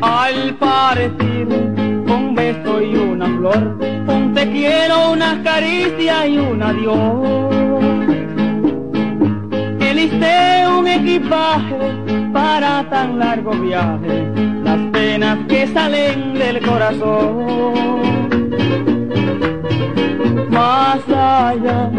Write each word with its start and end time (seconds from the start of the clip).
Al 0.00 0.54
partir, 0.56 1.48
un 1.48 2.34
beso 2.34 2.82
y 2.82 2.94
una 2.96 3.26
flor, 3.26 3.78
un 4.06 4.34
te 4.34 4.50
quiero, 4.50 5.12
una 5.12 5.42
caricia 5.42 6.26
y 6.26 6.38
un 6.38 6.62
adiós. 6.62 7.46
Eliste 9.80 10.68
un 10.78 10.86
equipaje 10.86 11.78
para 12.32 12.88
tan 12.90 13.18
largo 13.18 13.52
viaje, 13.52 14.30
las 14.62 14.78
penas 14.92 15.38
que 15.48 15.66
salen 15.68 16.34
del 16.34 16.60
corazón. 16.60 17.86
Más 20.50 21.00
allá 21.08 21.90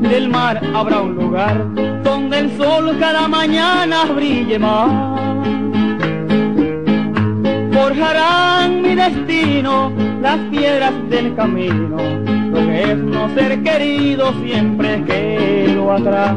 del 0.00 0.28
mar 0.28 0.60
habrá 0.74 1.00
un 1.00 1.14
lugar 1.14 1.66
donde 2.02 2.38
el 2.40 2.56
sol 2.56 2.96
cada 2.98 3.28
mañana 3.28 4.04
brille 4.04 4.58
más. 4.58 5.18
Forjarán 7.78 8.82
mi 8.82 8.96
destino 8.96 9.92
las 10.20 10.36
piedras 10.50 10.92
del 11.08 11.36
camino, 11.36 11.96
lo 12.50 12.58
que 12.66 12.82
es 12.90 12.96
no 12.96 13.32
ser 13.34 13.62
querido 13.62 14.32
siempre 14.42 15.04
quedo 15.04 15.92
atrás. 15.92 16.36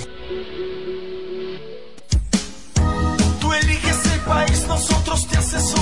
Tú 3.40 3.52
eliges 3.52 4.06
el 4.12 4.20
país, 4.20 4.64
nosotros 4.66 5.26
te 5.28 5.38
asesoramos. 5.38 5.81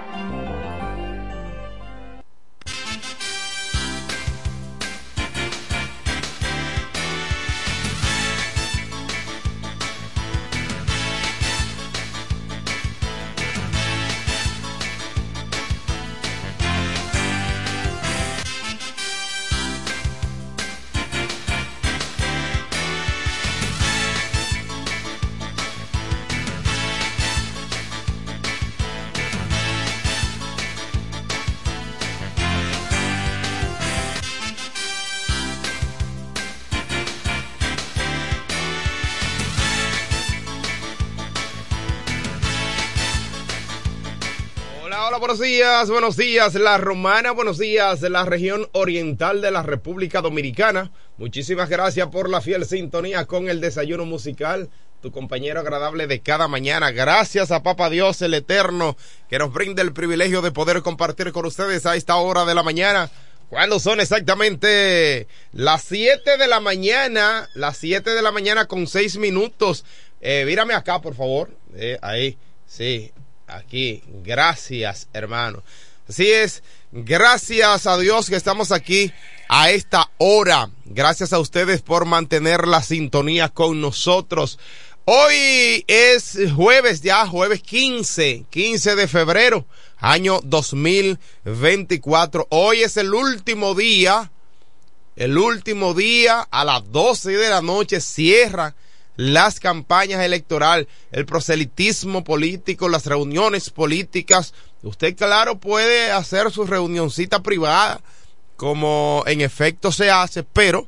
Buenos 45.21 45.39
días, 45.39 45.87
buenos 45.87 46.17
días, 46.17 46.55
la 46.55 46.79
romana, 46.79 47.29
buenos 47.29 47.59
días, 47.59 48.01
la 48.01 48.25
región 48.25 48.67
oriental 48.71 49.39
de 49.39 49.51
la 49.51 49.61
República 49.61 50.19
Dominicana. 50.19 50.91
Muchísimas 51.17 51.69
gracias 51.69 52.07
por 52.07 52.27
la 52.27 52.41
fiel 52.41 52.65
sintonía 52.65 53.27
con 53.27 53.47
el 53.47 53.61
desayuno 53.61 54.03
musical, 54.03 54.71
tu 54.99 55.11
compañero 55.11 55.59
agradable 55.59 56.07
de 56.07 56.21
cada 56.21 56.47
mañana. 56.47 56.89
Gracias 56.89 57.51
a 57.51 57.61
Papa 57.61 57.91
Dios 57.91 58.19
el 58.23 58.33
Eterno 58.33 58.97
que 59.29 59.37
nos 59.37 59.53
brinda 59.53 59.83
el 59.83 59.93
privilegio 59.93 60.41
de 60.41 60.49
poder 60.49 60.81
compartir 60.81 61.31
con 61.31 61.45
ustedes 61.45 61.85
a 61.85 61.95
esta 61.95 62.15
hora 62.15 62.43
de 62.43 62.55
la 62.55 62.63
mañana. 62.63 63.11
Cuando 63.47 63.79
son 63.79 63.99
exactamente 63.99 65.27
las 65.51 65.83
7 65.83 66.37
de 66.37 66.47
la 66.47 66.59
mañana, 66.61 67.47
las 67.53 67.77
7 67.77 68.09
de 68.09 68.21
la 68.23 68.31
mañana 68.31 68.65
con 68.65 68.87
6 68.87 69.19
minutos. 69.19 69.85
Eh, 70.19 70.45
mírame 70.47 70.73
acá, 70.73 70.99
por 70.99 71.13
favor. 71.13 71.51
Eh, 71.75 71.99
ahí, 72.01 72.39
sí, 72.65 73.11
aquí. 73.51 74.03
Gracias, 74.23 75.07
hermano. 75.13 75.63
Así 76.07 76.31
es, 76.31 76.63
gracias 76.91 77.87
a 77.87 77.97
Dios 77.97 78.29
que 78.29 78.35
estamos 78.35 78.71
aquí 78.71 79.11
a 79.47 79.71
esta 79.71 80.11
hora. 80.17 80.69
Gracias 80.85 81.31
a 81.31 81.39
ustedes 81.39 81.81
por 81.81 82.05
mantener 82.05 82.67
la 82.67 82.83
sintonía 82.83 83.49
con 83.49 83.79
nosotros. 83.79 84.59
Hoy 85.05 85.85
es 85.87 86.37
jueves 86.55 87.01
ya, 87.01 87.25
jueves 87.25 87.61
15, 87.61 88.45
15 88.49 88.95
de 88.95 89.07
febrero, 89.07 89.65
año 89.97 90.39
2024. 90.43 92.47
Hoy 92.49 92.83
es 92.83 92.97
el 92.97 93.13
último 93.13 93.73
día, 93.73 94.31
el 95.15 95.37
último 95.37 95.93
día 95.93 96.47
a 96.51 96.65
las 96.65 96.91
12 96.91 97.31
de 97.31 97.49
la 97.49 97.61
noche 97.61 98.01
cierra 98.01 98.75
las 99.21 99.59
campañas 99.59 100.23
electorales, 100.23 100.87
el 101.11 101.27
proselitismo 101.27 102.23
político, 102.23 102.89
las 102.89 103.05
reuniones 103.05 103.69
políticas. 103.69 104.53
Usted, 104.81 105.15
claro, 105.15 105.59
puede 105.59 106.11
hacer 106.11 106.49
su 106.49 106.65
reunioncita 106.65 107.43
privada, 107.43 108.01
como 108.57 109.23
en 109.27 109.41
efecto 109.41 109.91
se 109.91 110.09
hace, 110.09 110.41
pero 110.41 110.87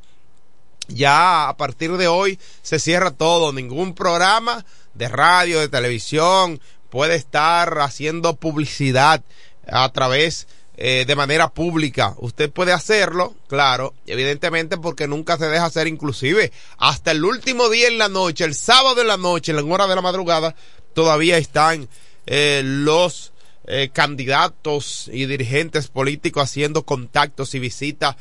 ya 0.87 1.47
a 1.47 1.57
partir 1.57 1.95
de 1.97 2.07
hoy 2.07 2.39
se 2.63 2.79
cierra 2.79 3.11
todo. 3.11 3.53
Ningún 3.53 3.93
programa 3.93 4.65
de 4.95 5.09
radio, 5.09 5.59
de 5.59 5.69
televisión 5.69 6.59
puede 6.89 7.15
estar 7.15 7.79
haciendo 7.81 8.35
publicidad 8.35 9.23
a 9.67 9.89
través 9.89 10.47
eh, 10.85 11.05
de 11.07 11.15
manera 11.15 11.47
pública. 11.47 12.13
Usted 12.17 12.51
puede 12.51 12.73
hacerlo, 12.73 13.33
claro, 13.47 13.93
evidentemente 14.05 14.77
porque 14.77 15.07
nunca 15.07 15.37
se 15.37 15.45
deja 15.45 15.63
hacer 15.63 15.87
inclusive 15.87 16.51
hasta 16.77 17.11
el 17.11 17.23
último 17.23 17.69
día 17.69 17.87
en 17.87 17.97
la 17.97 18.09
noche, 18.09 18.43
el 18.43 18.53
sábado 18.53 18.99
en 18.99 19.07
la 19.07 19.15
noche, 19.15 19.53
en 19.53 19.55
la 19.55 19.63
hora 19.73 19.87
de 19.87 19.95
la 19.95 20.01
madrugada, 20.01 20.55
todavía 20.93 21.37
están 21.37 21.87
eh, 22.25 22.63
los 22.65 23.31
eh, 23.65 23.91
candidatos 23.93 25.09
y 25.13 25.25
dirigentes 25.25 25.87
políticos 25.87 26.43
haciendo 26.43 26.83
contactos 26.83 27.55
y 27.55 27.59
visitas 27.59 28.17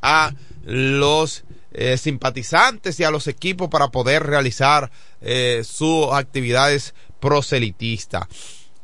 a 0.00 0.32
los 0.64 1.44
eh, 1.74 1.98
simpatizantes 1.98 2.98
y 2.98 3.04
a 3.04 3.10
los 3.10 3.26
equipos 3.26 3.68
para 3.68 3.88
poder 3.88 4.22
realizar 4.22 4.90
eh, 5.20 5.60
sus 5.66 6.06
actividades 6.14 6.94
proselitistas. 7.20 8.26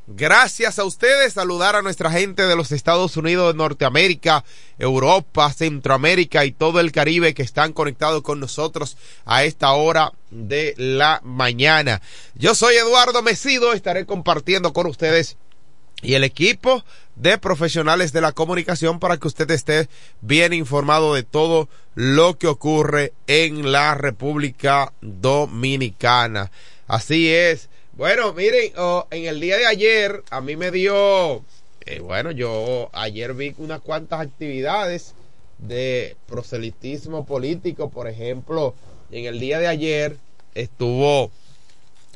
Gracias 0.08 0.80
a 0.80 0.84
ustedes, 0.84 1.34
saludar 1.34 1.76
a 1.76 1.82
nuestra 1.82 2.10
gente 2.10 2.42
de 2.42 2.56
los 2.56 2.72
Estados 2.72 3.16
Unidos 3.16 3.52
de 3.52 3.58
Norteamérica, 3.58 4.44
Europa, 4.76 5.52
Centroamérica 5.52 6.44
y 6.44 6.50
todo 6.50 6.80
el 6.80 6.90
Caribe 6.90 7.34
que 7.34 7.42
están 7.42 7.72
conectados 7.72 8.22
con 8.22 8.40
nosotros 8.40 8.96
a 9.24 9.44
esta 9.44 9.70
hora 9.72 10.12
de 10.30 10.74
la 10.76 11.20
mañana. 11.22 12.02
Yo 12.34 12.56
soy 12.56 12.74
Eduardo 12.74 13.22
Mesido, 13.22 13.72
estaré 13.74 14.04
compartiendo 14.04 14.72
con 14.72 14.86
ustedes 14.86 15.36
y 16.02 16.14
el 16.14 16.24
equipo 16.24 16.84
de 17.14 17.38
profesionales 17.38 18.12
de 18.12 18.22
la 18.22 18.32
comunicación 18.32 18.98
para 18.98 19.18
que 19.18 19.28
usted 19.28 19.48
esté 19.52 19.88
bien 20.20 20.52
informado 20.52 21.14
de 21.14 21.22
todo 21.22 21.68
lo 21.94 22.36
que 22.38 22.48
ocurre 22.48 23.12
en 23.28 23.70
la 23.70 23.94
República 23.94 24.92
Dominicana. 25.00 26.50
Así 26.88 27.30
es. 27.30 27.68
Bueno, 27.94 28.32
miren, 28.32 28.72
oh, 28.78 29.06
en 29.10 29.26
el 29.26 29.38
día 29.38 29.58
de 29.58 29.66
ayer 29.66 30.24
a 30.30 30.40
mí 30.40 30.56
me 30.56 30.70
dio, 30.70 31.44
eh, 31.84 32.00
bueno, 32.00 32.30
yo 32.30 32.88
ayer 32.94 33.34
vi 33.34 33.54
unas 33.58 33.82
cuantas 33.82 34.20
actividades 34.20 35.14
de 35.58 36.16
proselitismo 36.26 37.26
político, 37.26 37.90
por 37.90 38.08
ejemplo, 38.08 38.74
en 39.10 39.26
el 39.26 39.38
día 39.38 39.58
de 39.58 39.66
ayer 39.66 40.16
estuvo 40.54 41.30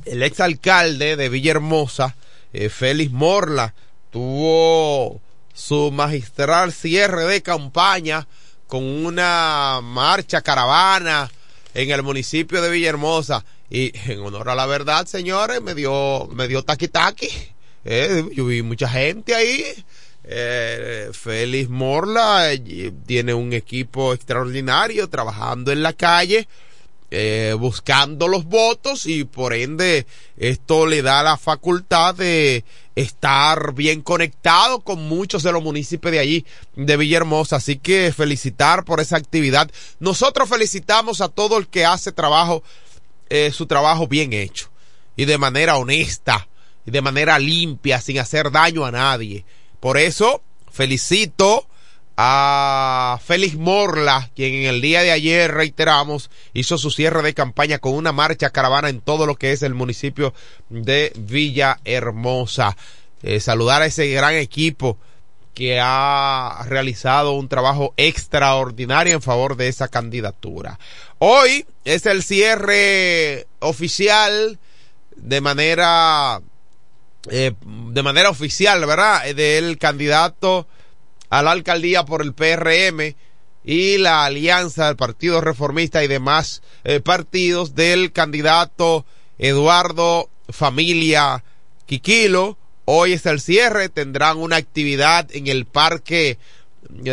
el 0.06 0.23
exalcalde 0.23 1.14
de 1.16 1.28
Villahermosa, 1.28 2.16
eh, 2.54 2.71
Félix 2.71 3.12
Morla 3.12 3.75
tuvo 4.11 5.21
su 5.52 5.90
magistral 5.92 6.73
cierre 6.73 7.25
de 7.25 7.42
campaña 7.42 8.26
con 8.66 8.83
una 8.83 9.80
marcha 9.83 10.40
caravana 10.40 11.30
en 11.75 11.90
el 11.90 12.02
municipio 12.02 12.62
de 12.62 12.71
Villahermosa. 12.71 13.45
Y 13.68 13.92
en 14.11 14.20
honor 14.20 14.50
a 14.50 14.54
la 14.54 14.66
verdad, 14.66 15.06
señores, 15.06 15.61
me 15.61 15.75
dio, 15.75 16.28
me 16.32 16.49
dio 16.49 16.62
taqui 16.62 16.88
taqui. 16.88 17.28
Eh, 17.85 18.25
yo 18.35 18.46
vi 18.46 18.62
mucha 18.62 18.88
gente 18.88 19.35
ahí. 19.35 19.64
Eh, 20.28 21.11
Félix 21.12 21.70
Morla 21.70 22.52
eh, 22.52 22.92
tiene 23.06 23.32
un 23.32 23.52
equipo 23.52 24.12
extraordinario 24.12 25.08
trabajando 25.08 25.70
en 25.70 25.85
la 25.85 25.92
calle, 25.92 26.49
eh, 27.12 27.54
buscando 27.56 28.26
los 28.26 28.44
votos 28.44 29.06
y 29.06 29.23
por 29.23 29.52
ende 29.52 30.04
esto 30.37 30.87
le 30.87 31.02
da 31.02 31.23
la 31.23 31.37
facultad 31.37 32.16
de 32.16 32.64
estar 32.96 33.73
bien 33.75 34.02
conectado 34.02 34.80
con 34.80 35.06
muchos 35.06 35.44
de 35.44 35.52
los 35.52 35.62
municipios 35.62 36.11
de 36.11 36.18
allí, 36.18 36.46
de 36.75 36.96
Villahermosa. 36.96 37.56
Así 37.56 37.76
que 37.76 38.12
felicitar 38.12 38.85
por 38.85 39.00
esa 39.00 39.16
actividad. 39.16 39.70
Nosotros 40.00 40.49
felicitamos 40.49 41.20
a 41.20 41.28
todo 41.28 41.56
el 41.56 41.68
que 41.68 41.85
hace 41.85 42.11
trabajo, 42.11 42.64
eh, 43.28 43.50
su 43.52 43.66
trabajo 43.66 44.06
bien 44.06 44.33
hecho 44.33 44.71
y 45.16 45.25
de 45.25 45.38
manera 45.38 45.76
honesta 45.76 46.49
y 46.85 46.90
de 46.90 47.02
manera 47.02 47.38
limpia, 47.38 48.00
sin 48.00 48.18
hacer 48.18 48.50
daño 48.50 48.85
a 48.85 48.92
nadie. 48.92 49.45
Por 49.80 49.99
eso 49.99 50.42
felicito 50.71 51.66
a 52.16 53.18
Félix 53.23 53.56
Morla, 53.56 54.30
quien 54.35 54.54
en 54.54 54.64
el 54.64 54.80
día 54.80 55.02
de 55.02 55.11
ayer, 55.11 55.52
reiteramos, 55.52 56.30
hizo 56.54 56.78
su 56.78 56.90
cierre 56.90 57.23
de 57.23 57.35
campaña 57.35 57.78
con 57.78 57.92
una 57.92 58.12
marcha 58.12 58.50
caravana 58.50 58.88
en 58.88 59.00
todo 59.00 59.26
lo 59.26 59.37
que 59.37 59.52
es 59.52 59.62
el 59.62 59.75
municipio 59.75 60.33
de 60.71 61.12
Villahermosa. 61.16 62.76
Eh, 63.23 63.40
saludar 63.40 63.83
a 63.83 63.87
ese 63.87 64.09
gran 64.09 64.35
equipo 64.35 64.99
que 65.52 65.80
ha 65.83 66.64
realizado 66.68 67.33
un 67.33 67.49
trabajo 67.49 67.95
extraordinario 67.97 69.14
en 69.14 69.23
favor 69.23 69.56
de 69.56 69.68
esa 69.68 69.88
candidatura. 69.88 70.78
Hoy 71.18 71.64
es 71.85 72.04
el 72.04 72.23
cierre 72.23 73.46
oficial 73.61 74.58
de 75.16 75.40
manera 75.40 76.42
eh, 77.30 77.52
de 77.62 78.02
manera 78.02 78.28
oficial, 78.28 78.85
¿verdad? 78.85 79.25
Del 79.35 79.78
candidato 79.78 80.68
a 81.30 81.42
la 81.42 81.52
alcaldía 81.52 82.04
por 82.04 82.20
el 82.20 82.35
PRM 82.35 83.16
y 83.64 83.99
la 83.99 84.26
alianza 84.26 84.87
del 84.87 84.96
Partido 84.96 85.40
Reformista 85.40 86.04
y 86.04 86.06
demás 86.06 86.62
eh, 86.85 87.00
partidos 87.00 87.75
del 87.75 88.12
candidato 88.12 89.06
Eduardo 89.38 90.28
Familia 90.50 91.42
Quiquilo. 91.87 92.58
Hoy 92.85 93.14
es 93.14 93.26
el 93.26 93.40
cierre, 93.40 93.88
tendrán 93.88 94.37
una 94.37 94.56
actividad 94.56 95.28
en 95.35 95.49
el 95.49 95.64
parque 95.64 96.30
eh, 96.30 96.38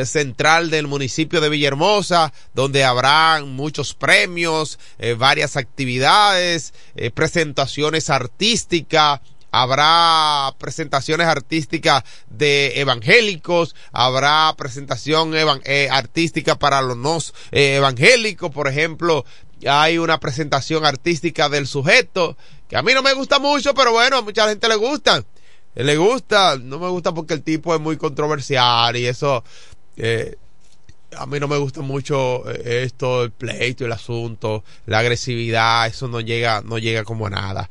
central 0.05 0.69
del 0.69 0.87
municipio 0.87 1.41
de 1.41 1.49
Villahermosa, 1.49 2.33
donde 2.53 2.83
habrán 2.83 3.49
muchos 3.49 3.93
premios, 3.93 4.79
eh, 4.99 5.13
varias 5.13 5.57
actividades, 5.57 6.73
eh, 6.95 7.11
presentaciones 7.11 8.09
artísticas, 8.09 9.21
habrá 9.53 10.55
presentaciones 10.57 11.27
artísticas 11.27 12.03
de 12.27 12.81
evangélicos, 12.81 13.75
habrá 13.91 14.53
presentación 14.57 15.33
eh, 15.35 15.87
artística 15.91 16.57
para 16.57 16.81
los 16.81 16.97
no 16.97 17.19
eh, 17.51 17.75
evangélicos, 17.75 18.49
por 18.49 18.67
ejemplo, 18.67 19.23
hay 19.67 19.99
una 19.99 20.19
presentación 20.19 20.85
artística 20.85 21.49
del 21.49 21.67
sujeto, 21.67 22.35
que 22.67 22.75
a 22.75 22.81
mí 22.81 22.93
no 22.93 23.03
me 23.03 23.13
gusta 23.13 23.37
mucho, 23.37 23.75
pero 23.75 23.91
bueno, 23.91 24.17
a 24.17 24.21
mucha 24.23 24.49
gente 24.49 24.67
le 24.67 24.75
gusta. 24.75 25.23
Le 25.75 25.97
gusta, 25.97 26.57
no 26.57 26.79
me 26.79 26.87
gusta 26.89 27.13
porque 27.13 27.33
el 27.33 27.43
tipo 27.43 27.73
es 27.73 27.81
muy 27.81 27.97
controversial 27.97 28.95
y 28.95 29.07
eso, 29.07 29.43
eh, 29.97 30.35
a 31.17 31.25
mí 31.25 31.39
no 31.39 31.47
me 31.47 31.57
gusta 31.57 31.81
mucho 31.81 32.49
eh, 32.49 32.83
esto, 32.83 33.23
el 33.23 33.31
pleito, 33.31 33.85
el 33.85 33.91
asunto, 33.91 34.63
la 34.85 34.99
agresividad, 34.99 35.87
eso 35.87 36.07
no 36.07 36.19
llega, 36.19 36.61
no 36.61 36.77
llega 36.77 37.03
como 37.03 37.27
a 37.27 37.31
nada. 37.31 37.69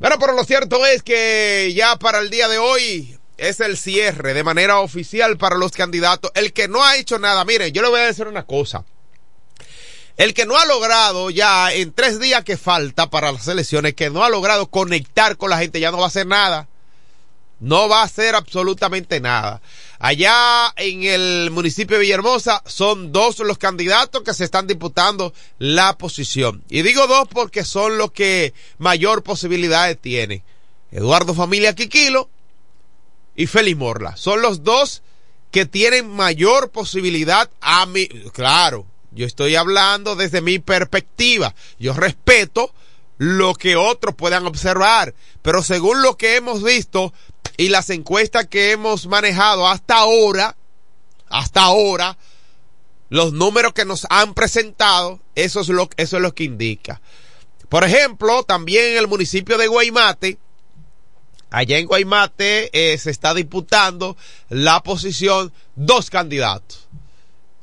Bueno, 0.00 0.16
pero 0.18 0.32
lo 0.32 0.44
cierto 0.44 0.84
es 0.84 1.02
que 1.02 1.72
ya 1.74 1.96
para 1.96 2.18
el 2.18 2.30
día 2.30 2.48
de 2.48 2.58
hoy 2.58 3.18
es 3.36 3.60
el 3.60 3.76
cierre 3.76 4.34
de 4.34 4.44
manera 4.44 4.80
oficial 4.80 5.36
para 5.38 5.56
los 5.56 5.72
candidatos. 5.72 6.30
El 6.34 6.52
que 6.52 6.68
no 6.68 6.84
ha 6.84 6.96
hecho 6.96 7.18
nada, 7.18 7.44
miren, 7.44 7.72
yo 7.72 7.82
le 7.82 7.88
voy 7.88 8.00
a 8.00 8.06
decir 8.06 8.26
una 8.26 8.44
cosa. 8.44 8.84
El 10.16 10.34
que 10.34 10.46
no 10.46 10.58
ha 10.58 10.66
logrado 10.66 11.30
ya 11.30 11.72
en 11.72 11.92
tres 11.92 12.18
días 12.18 12.42
que 12.42 12.56
falta 12.56 13.08
para 13.08 13.30
las 13.30 13.46
elecciones, 13.46 13.94
que 13.94 14.10
no 14.10 14.24
ha 14.24 14.28
logrado 14.28 14.68
conectar 14.68 15.36
con 15.36 15.50
la 15.50 15.58
gente, 15.58 15.78
ya 15.78 15.92
no 15.92 15.98
va 15.98 16.04
a 16.04 16.08
hacer 16.08 16.26
nada. 16.26 16.68
No 17.60 17.88
va 17.88 18.00
a 18.00 18.04
hacer 18.04 18.34
absolutamente 18.34 19.20
nada. 19.20 19.60
Allá 19.98 20.72
en 20.76 21.02
el 21.02 21.50
municipio 21.50 21.96
de 21.96 22.02
Villahermosa 22.02 22.62
son 22.66 23.10
dos 23.10 23.40
los 23.40 23.58
candidatos 23.58 24.22
que 24.22 24.34
se 24.34 24.44
están 24.44 24.66
disputando 24.66 25.34
la 25.58 25.98
posición. 25.98 26.62
Y 26.68 26.82
digo 26.82 27.06
dos 27.08 27.26
porque 27.28 27.64
son 27.64 27.98
los 27.98 28.12
que 28.12 28.54
mayor 28.78 29.24
posibilidades 29.24 29.98
tienen. 30.00 30.42
Eduardo 30.92 31.34
Familia 31.34 31.74
Quiquilo 31.74 32.30
y 33.34 33.46
Félix 33.46 33.76
Morla. 33.76 34.16
Son 34.16 34.40
los 34.40 34.62
dos 34.62 35.02
que 35.50 35.66
tienen 35.66 36.08
mayor 36.08 36.70
posibilidad 36.70 37.50
a 37.60 37.86
mi, 37.86 38.06
claro, 38.06 38.86
yo 39.12 39.26
estoy 39.26 39.56
hablando 39.56 40.14
desde 40.14 40.40
mi 40.40 40.58
perspectiva. 40.58 41.54
Yo 41.78 41.94
respeto 41.94 42.72
lo 43.16 43.54
que 43.54 43.76
otros 43.76 44.14
puedan 44.14 44.46
observar, 44.46 45.14
pero 45.42 45.62
según 45.62 46.02
lo 46.02 46.16
que 46.16 46.36
hemos 46.36 46.62
visto, 46.62 47.12
y 47.58 47.68
las 47.68 47.90
encuestas 47.90 48.46
que 48.46 48.70
hemos 48.70 49.06
manejado 49.08 49.66
hasta 49.66 49.96
ahora, 49.96 50.56
hasta 51.28 51.62
ahora, 51.62 52.16
los 53.10 53.32
números 53.32 53.72
que 53.72 53.84
nos 53.84 54.06
han 54.10 54.32
presentado, 54.32 55.20
eso 55.34 55.60
es 55.60 55.68
lo, 55.68 56.34
que 56.34 56.44
indica. 56.44 57.02
Por 57.68 57.82
ejemplo, 57.82 58.44
también 58.44 58.92
en 58.92 58.98
el 58.98 59.08
municipio 59.08 59.58
de 59.58 59.66
Guaymate, 59.66 60.38
allá 61.50 61.78
en 61.78 61.86
Guaymate 61.86 62.70
eh, 62.72 62.96
se 62.96 63.10
está 63.10 63.34
disputando 63.34 64.16
la 64.48 64.80
posición 64.84 65.52
dos 65.74 66.10
candidatos. 66.10 66.86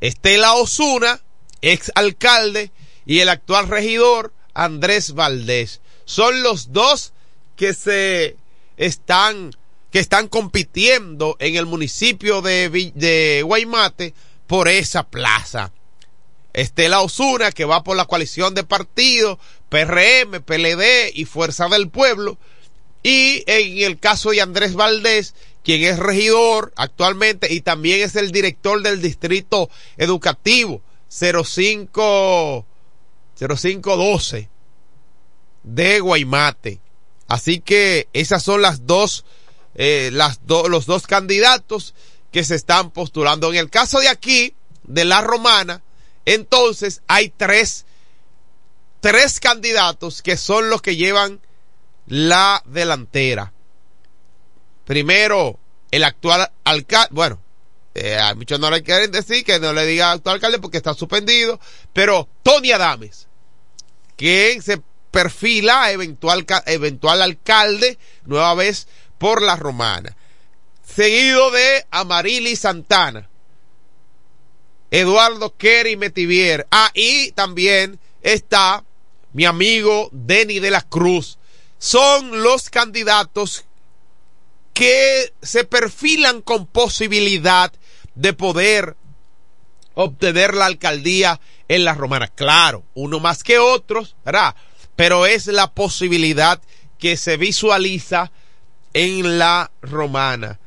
Estela 0.01 0.55
Osuna, 0.55 1.21
ex 1.61 1.89
alcalde, 1.95 2.71
y 3.05 3.19
el 3.19 3.29
actual 3.29 3.69
regidor 3.69 4.33
Andrés 4.53 5.13
Valdés. 5.13 5.79
Son 6.03 6.43
los 6.43 6.73
dos 6.73 7.13
que 7.55 7.73
se 7.73 8.35
están 8.75 9.51
que 9.95 10.01
están 10.01 10.27
compitiendo 10.27 11.37
en 11.39 11.55
el 11.55 11.65
municipio 11.65 12.41
de, 12.41 12.91
de 12.95 13.43
Guaymate 13.43 14.13
por 14.45 14.67
esa 14.67 15.07
plaza. 15.07 15.71
Estela 16.51 16.99
Osuna, 16.99 17.53
que 17.53 17.63
va 17.63 17.81
por 17.81 17.95
la 17.95 18.03
coalición 18.03 18.53
de 18.55 18.65
partidos, 18.65 19.37
PRM, 19.69 20.41
PLD 20.43 21.11
y 21.13 21.23
Fuerza 21.23 21.69
del 21.69 21.87
Pueblo. 21.87 22.37
Y 23.03 23.45
en 23.47 23.89
el 23.89 23.97
caso 23.97 24.31
de 24.31 24.41
Andrés 24.41 24.73
Valdés, 24.73 25.33
quien 25.63 25.81
es 25.83 25.97
regidor 25.97 26.73
actualmente 26.75 27.53
y 27.53 27.61
también 27.61 28.01
es 28.01 28.17
el 28.17 28.33
director 28.33 28.81
del 28.81 29.01
distrito 29.01 29.69
educativo 29.95 30.81
05, 31.07 32.65
0512 33.37 34.49
de 35.63 35.99
Guaymate. 36.01 36.81
Así 37.29 37.61
que 37.61 38.09
esas 38.11 38.43
son 38.43 38.61
las 38.61 38.85
dos 38.85 39.23
eh, 39.75 40.09
las 40.11 40.39
los 40.47 40.85
dos 40.85 41.07
candidatos 41.07 41.93
que 42.31 42.43
se 42.43 42.55
están 42.55 42.91
postulando. 42.91 43.51
En 43.51 43.59
el 43.59 43.69
caso 43.69 43.99
de 43.99 44.09
aquí, 44.09 44.53
de 44.83 45.05
la 45.05 45.21
romana, 45.21 45.81
entonces 46.25 47.01
hay 47.07 47.29
tres, 47.29 47.85
tres 48.99 49.39
candidatos 49.39 50.21
que 50.21 50.37
son 50.37 50.69
los 50.69 50.81
que 50.81 50.95
llevan 50.95 51.39
la 52.07 52.61
delantera. 52.65 53.53
Primero, 54.85 55.59
el 55.91 56.03
actual 56.03 56.51
alcalde, 56.63 57.09
bueno, 57.11 57.41
eh, 57.93 58.17
a 58.17 58.35
muchos 58.35 58.59
no 58.59 58.69
le 58.69 58.83
quieren 58.83 59.11
decir 59.11 59.43
que 59.45 59.59
no 59.59 59.73
le 59.73 59.85
diga 59.85 60.11
actual 60.11 60.35
alcalde 60.35 60.59
porque 60.59 60.77
está 60.77 60.93
suspendido, 60.93 61.59
pero 61.93 62.27
Tony 62.43 62.71
Adames, 62.71 63.27
que 64.17 64.61
se 64.61 64.81
perfila 65.11 65.91
eventual, 65.91 66.45
eventual 66.65 67.21
alcalde, 67.21 67.97
nueva 68.25 68.53
vez 68.53 68.87
por 69.17 69.41
la 69.41 69.55
romana. 69.55 70.15
Seguido 70.83 71.51
de 71.51 71.85
Amarili 71.91 72.55
Santana. 72.55 73.29
Eduardo 74.91 75.55
Kerry 75.57 75.97
Metivier. 75.97 76.67
Ahí 76.69 77.31
también 77.35 77.99
está 78.21 78.83
mi 79.33 79.45
amigo 79.45 80.09
Denny 80.11 80.59
de 80.59 80.71
la 80.71 80.81
Cruz. 80.81 81.37
Son 81.77 82.43
los 82.43 82.69
candidatos 82.69 83.65
que 84.73 85.33
se 85.41 85.63
perfilan 85.63 86.41
con 86.41 86.67
posibilidad 86.67 87.71
de 88.15 88.33
poder 88.33 88.95
obtener 89.93 90.53
la 90.53 90.65
alcaldía 90.65 91.39
en 91.67 91.85
la 91.85 91.93
romana. 91.93 92.27
Claro, 92.27 92.83
uno 92.93 93.19
más 93.19 93.43
que 93.43 93.57
otros, 93.57 94.15
¿verdad? 94.23 94.55
Pero 94.95 95.25
es 95.25 95.47
la 95.47 95.73
posibilidad 95.73 96.61
que 96.99 97.17
se 97.17 97.37
visualiza 97.37 98.31
en 98.95 99.37
la 99.37 99.71
romana. 99.81 100.57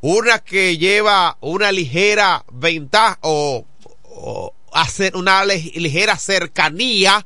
Una 0.00 0.38
que 0.38 0.78
lleva 0.78 1.36
una 1.42 1.70
ligera 1.72 2.42
ventaja 2.50 3.18
o, 3.20 3.66
hacer 4.72 5.14
una 5.14 5.44
ligera 5.44 6.16
cercanía 6.16 7.24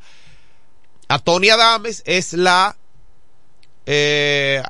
a 1.06 1.18
Tony 1.20 1.48
Adames 1.48 2.02
es 2.04 2.32
la 2.34 2.76
eh, 3.87 4.60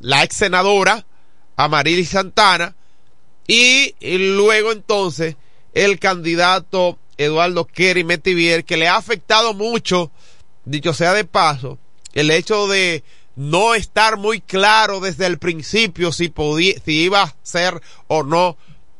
la 0.00 0.24
ex 0.24 0.36
senadora 0.36 1.06
Amarili 1.56 2.04
Santana 2.04 2.74
y, 3.46 3.94
luego 4.00 4.72
entonces 4.72 5.36
el 5.74 5.98
candidato 6.00 6.98
Eduardo 7.18 7.66
Kerry 7.66 8.04
Metivier 8.04 8.64
que 8.64 8.76
le 8.76 8.88
ha 8.88 8.96
afectado 8.96 9.52
mucho 9.54 10.10
dicho 10.64 10.94
sea 10.94 11.12
de 11.12 11.24
paso 11.24 11.78
el 12.14 12.30
hecho 12.30 12.66
de 12.66 13.04
no 13.36 13.74
estar 13.74 14.16
muy 14.16 14.40
claro 14.40 15.00
desde 15.00 15.26
el 15.26 15.38
principio 15.38 16.12
si 16.12 16.28
podía, 16.28 16.74
si 16.84 17.02
iba 17.02 17.22
a 17.22 17.34
ser 17.42 17.80
o 18.08 18.22
no 18.22 18.56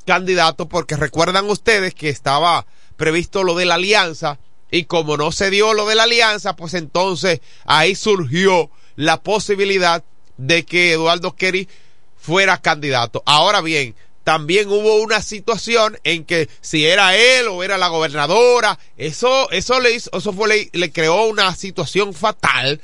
candidato, 0.06 0.68
porque 0.68 0.96
recuerdan 0.96 1.48
ustedes 1.48 1.94
que 1.94 2.08
estaba 2.08 2.66
previsto 2.96 3.44
lo 3.44 3.54
de 3.54 3.66
la 3.66 3.74
alianza 3.74 4.38
y 4.70 4.84
como 4.84 5.16
no 5.16 5.32
se 5.32 5.50
dio 5.50 5.74
lo 5.74 5.86
de 5.86 5.94
la 5.94 6.04
alianza, 6.04 6.56
pues 6.56 6.74
entonces 6.74 7.40
ahí 7.64 7.94
surgió 7.94 8.70
la 8.96 9.22
posibilidad 9.22 10.02
de 10.38 10.64
que 10.64 10.92
Eduardo 10.92 11.36
Kerry 11.36 11.68
fuera 12.16 12.60
candidato. 12.60 13.22
Ahora 13.26 13.60
bien, 13.60 13.94
también 14.24 14.68
hubo 14.68 14.96
una 14.96 15.20
situación 15.20 15.98
en 16.04 16.24
que 16.24 16.48
si 16.60 16.86
era 16.86 17.16
él 17.16 17.48
o 17.48 17.62
era 17.62 17.76
la 17.76 17.88
gobernadora, 17.88 18.78
eso, 18.96 19.50
eso 19.50 19.80
le 19.80 19.92
hizo, 19.92 20.10
eso 20.16 20.32
fue, 20.32 20.48
le, 20.48 20.70
le 20.72 20.92
creó 20.92 21.24
una 21.26 21.54
situación 21.54 22.14
fatal 22.14 22.80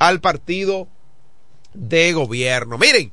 al 0.00 0.20
partido 0.20 0.88
de 1.72 2.12
gobierno. 2.12 2.78
Miren, 2.78 3.12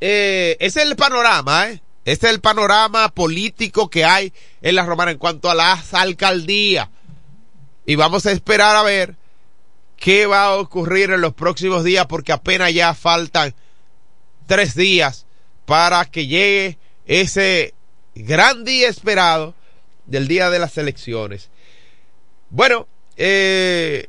eh, 0.00 0.56
ese 0.60 0.82
es 0.82 0.86
el 0.86 0.96
panorama, 0.96 1.70
¿eh? 1.70 1.80
Este 2.04 2.26
es 2.26 2.32
el 2.32 2.40
panorama 2.40 3.08
político 3.10 3.88
que 3.88 4.04
hay 4.04 4.32
en 4.60 4.74
la 4.74 4.84
Romana 4.84 5.12
en 5.12 5.18
cuanto 5.18 5.48
a 5.48 5.54
las 5.54 5.94
alcaldías. 5.94 6.88
Y 7.86 7.94
vamos 7.94 8.26
a 8.26 8.32
esperar 8.32 8.74
a 8.74 8.82
ver 8.82 9.14
qué 9.96 10.26
va 10.26 10.46
a 10.46 10.56
ocurrir 10.56 11.12
en 11.12 11.20
los 11.20 11.32
próximos 11.32 11.84
días 11.84 12.06
porque 12.06 12.32
apenas 12.32 12.74
ya 12.74 12.92
faltan 12.94 13.54
tres 14.48 14.74
días 14.74 15.26
para 15.64 16.04
que 16.04 16.26
llegue 16.26 16.78
ese 17.06 17.74
gran 18.16 18.64
día 18.64 18.88
esperado 18.88 19.54
del 20.06 20.26
día 20.26 20.50
de 20.50 20.58
las 20.58 20.76
elecciones. 20.76 21.50
Bueno, 22.50 22.88
eh, 23.16 24.08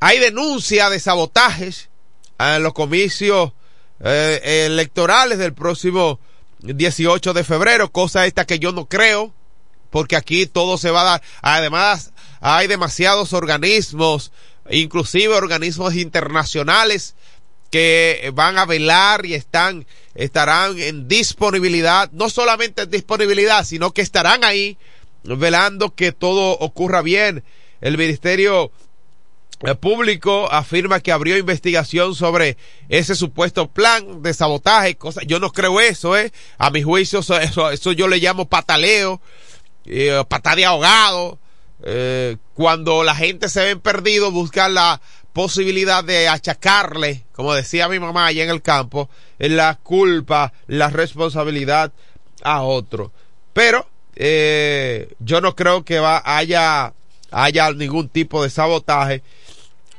hay 0.00 0.18
denuncia 0.18 0.88
de 0.90 0.98
sabotajes 0.98 1.90
en 2.38 2.62
los 2.62 2.72
comicios 2.72 3.52
eh, 4.00 4.66
electorales 4.66 5.38
del 5.38 5.52
próximo 5.52 6.18
18 6.60 7.34
de 7.34 7.44
febrero, 7.44 7.92
cosa 7.92 8.26
esta 8.26 8.46
que 8.46 8.58
yo 8.58 8.72
no 8.72 8.86
creo, 8.86 9.34
porque 9.90 10.16
aquí 10.16 10.46
todo 10.46 10.78
se 10.78 10.90
va 10.90 11.02
a 11.02 11.04
dar. 11.04 11.22
Además, 11.42 12.12
hay 12.40 12.66
demasiados 12.66 13.34
organismos, 13.34 14.32
inclusive 14.70 15.34
organismos 15.34 15.94
internacionales, 15.94 17.14
que 17.70 18.32
van 18.34 18.58
a 18.58 18.64
velar 18.64 19.26
y 19.26 19.34
están, 19.34 19.86
estarán 20.14 20.78
en 20.78 21.08
disponibilidad, 21.08 22.10
no 22.12 22.30
solamente 22.30 22.82
en 22.82 22.90
disponibilidad, 22.90 23.64
sino 23.64 23.92
que 23.92 24.02
estarán 24.02 24.44
ahí 24.44 24.76
velando 25.22 25.94
que 25.94 26.12
todo 26.12 26.52
ocurra 26.58 27.02
bien. 27.02 27.44
El 27.80 27.96
Ministerio 27.96 28.72
el 29.62 29.76
público 29.76 30.50
afirma 30.50 31.00
que 31.00 31.12
abrió 31.12 31.36
investigación 31.36 32.14
sobre 32.14 32.56
ese 32.88 33.14
supuesto 33.14 33.70
plan 33.70 34.22
de 34.22 34.32
sabotaje, 34.32 34.96
cosa, 34.96 35.20
yo 35.26 35.38
no 35.38 35.52
creo 35.52 35.80
eso, 35.80 36.16
eh. 36.16 36.32
A 36.56 36.70
mi 36.70 36.82
juicio, 36.82 37.20
eso, 37.20 37.70
eso, 37.70 37.92
yo 37.92 38.08
le 38.08 38.18
llamo 38.18 38.48
pataleo, 38.48 39.20
eh, 39.84 40.22
de 40.56 40.64
ahogado. 40.64 41.38
Eh, 41.82 42.36
cuando 42.54 43.04
la 43.04 43.14
gente 43.14 43.48
se 43.48 43.60
ve 43.60 43.76
perdido, 43.76 44.30
buscar 44.30 44.70
la 44.70 45.00
posibilidad 45.32 46.04
de 46.04 46.28
achacarle, 46.28 47.24
como 47.32 47.54
decía 47.54 47.88
mi 47.88 47.98
mamá 47.98 48.26
allá 48.26 48.44
en 48.44 48.50
el 48.50 48.62
campo, 48.62 49.08
la 49.38 49.78
culpa, 49.82 50.52
la 50.66 50.88
responsabilidad 50.88 51.92
a 52.42 52.62
otro. 52.62 53.12
Pero 53.52 53.86
eh, 54.16 55.12
yo 55.18 55.40
no 55.40 55.54
creo 55.54 55.84
que 55.84 55.98
haya, 55.98 56.92
haya 57.30 57.72
ningún 57.72 58.08
tipo 58.08 58.42
de 58.42 58.50
sabotaje 58.50 59.22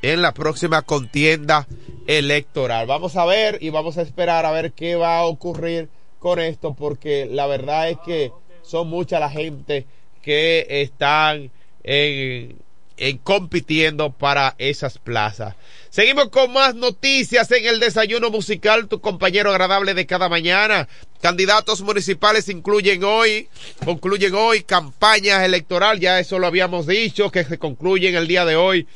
en 0.02 0.22
la 0.22 0.34
próxima 0.34 0.82
contienda 0.82 1.68
electoral. 2.08 2.88
Vamos 2.88 3.16
a 3.16 3.26
ver 3.26 3.58
y 3.62 3.70
vamos 3.70 3.98
a 3.98 4.02
esperar 4.02 4.46
a 4.46 4.52
ver 4.52 4.74
qué 4.74 4.96
va 4.96 5.20
a 5.20 5.24
ocurrir 5.24 5.90
con 6.20 6.40
esto, 6.40 6.74
porque 6.74 7.28
la 7.30 7.48
verdad 7.48 7.90
es 7.90 7.98
que 8.06 8.32
son 8.64 8.88
mucha 8.88 9.20
la 9.20 9.30
gente 9.30 9.86
que 10.22 10.66
están 10.70 11.52
en, 11.84 12.58
en 12.98 13.18
compitiendo 13.18 14.12
para 14.12 14.56
esas 14.60 15.00
plazas. 15.00 15.56
Seguimos 15.90 16.30
con 16.30 16.54
más 16.54 16.76
noticias 16.76 17.52
en 17.52 17.66
el 17.66 17.80
desayuno 17.80 18.30
musical, 18.30 18.88
tu 18.88 19.02
compañero 19.02 19.50
agradable 19.50 19.94
de 19.94 20.06
cada 20.06 20.30
mañana. 20.30 20.88
Candidatos 21.22 21.82
municipales 21.82 22.48
incluyen 22.50 23.04
hoy, 23.04 23.50
concluyen 23.84 24.36
hoy 24.36 24.62
campañas 24.62 25.44
electoral, 25.44 26.00
ya 26.00 26.20
eso 26.20 26.40
lo 26.40 26.48
habíamos 26.48 26.88
dicho, 26.88 27.32
que 27.32 27.44
se 27.44 27.58
concluyen 27.58 28.16
el 28.16 28.28
día 28.28 28.46
de 28.46 28.56
hoy 28.56 28.88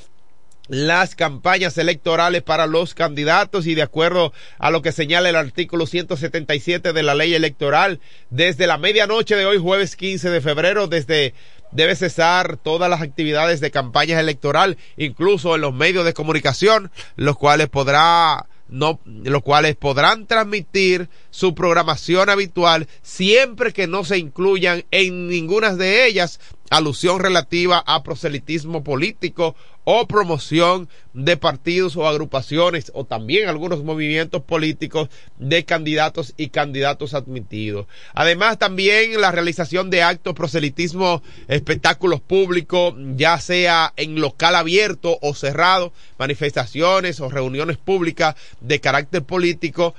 las 0.68 1.16
campañas 1.16 1.78
electorales 1.78 2.42
para 2.42 2.68
los 2.68 2.94
candidatos 2.94 3.68
y 3.68 3.76
de 3.76 3.84
acuerdo 3.84 4.34
a 4.58 4.72
lo 4.72 4.82
que 4.82 4.92
señala 4.92 5.30
el 5.30 5.36
artículo 5.36 5.86
177 5.86 6.94
de 6.94 7.04
la 7.04 7.16
ley 7.16 7.34
electoral, 7.34 8.00
desde 8.30 8.68
la 8.68 8.78
medianoche 8.78 9.36
de 9.36 9.46
hoy, 9.46 9.58
jueves 9.58 9.96
15 9.96 10.30
de 10.30 10.42
febrero, 10.42 10.88
desde 10.88 11.34
debe 11.72 11.96
cesar 11.96 12.58
todas 12.58 12.90
las 12.90 13.02
actividades 13.02 13.60
de 13.60 13.72
campañas 13.72 14.20
electoral, 14.20 14.78
incluso 14.98 15.56
en 15.56 15.62
los 15.62 15.74
medios 15.74 16.06
de 16.06 16.14
comunicación, 16.14 16.92
los 17.16 17.38
cuales 17.38 17.68
podrá 17.70 18.46
no, 18.68 19.00
los 19.06 19.44
cuales 19.44 19.76
podrán 19.76 20.26
transmitir 20.26 21.10
su 21.30 21.54
programación 21.54 22.30
habitual 22.30 22.88
siempre 23.04 23.74
que 23.74 23.86
no 23.88 24.04
se 24.04 24.18
incluyan 24.18 24.86
en 24.90 25.28
ninguna 25.28 25.76
de 25.76 26.08
ellas 26.08 26.40
alusión 26.70 27.20
relativa 27.20 27.84
a 27.86 28.04
proselitismo 28.04 28.84
político 28.84 29.56
o 29.84 30.08
promoción 30.08 30.90
de 31.14 31.38
partidos 31.38 31.96
o 31.96 32.08
agrupaciones 32.08 32.92
o 32.96 33.06
también 33.06 33.48
algunos 33.48 33.84
movimientos 33.84 34.42
políticos 34.42 35.10
de 35.38 35.64
candidatos 35.64 36.34
y 36.38 36.50
candidatos 36.50 37.14
admitidos. 37.14 37.86
Además 38.14 38.58
también 38.58 39.22
la 39.22 39.32
realización 39.32 39.92
de 39.92 40.02
actos 40.02 40.34
proselitismo, 40.34 41.22
espectáculos 41.48 42.20
públicos, 42.20 42.96
ya 43.16 43.40
sea 43.40 43.94
en 43.96 44.20
local 44.20 44.56
abierto 44.56 45.20
o 45.22 45.36
cerrado, 45.36 45.94
manifestaciones 46.18 47.20
o 47.20 47.30
reuniones 47.30 47.78
públicas 47.78 48.36
de 48.62 48.82
carácter 48.82 49.24
político, 49.24 49.94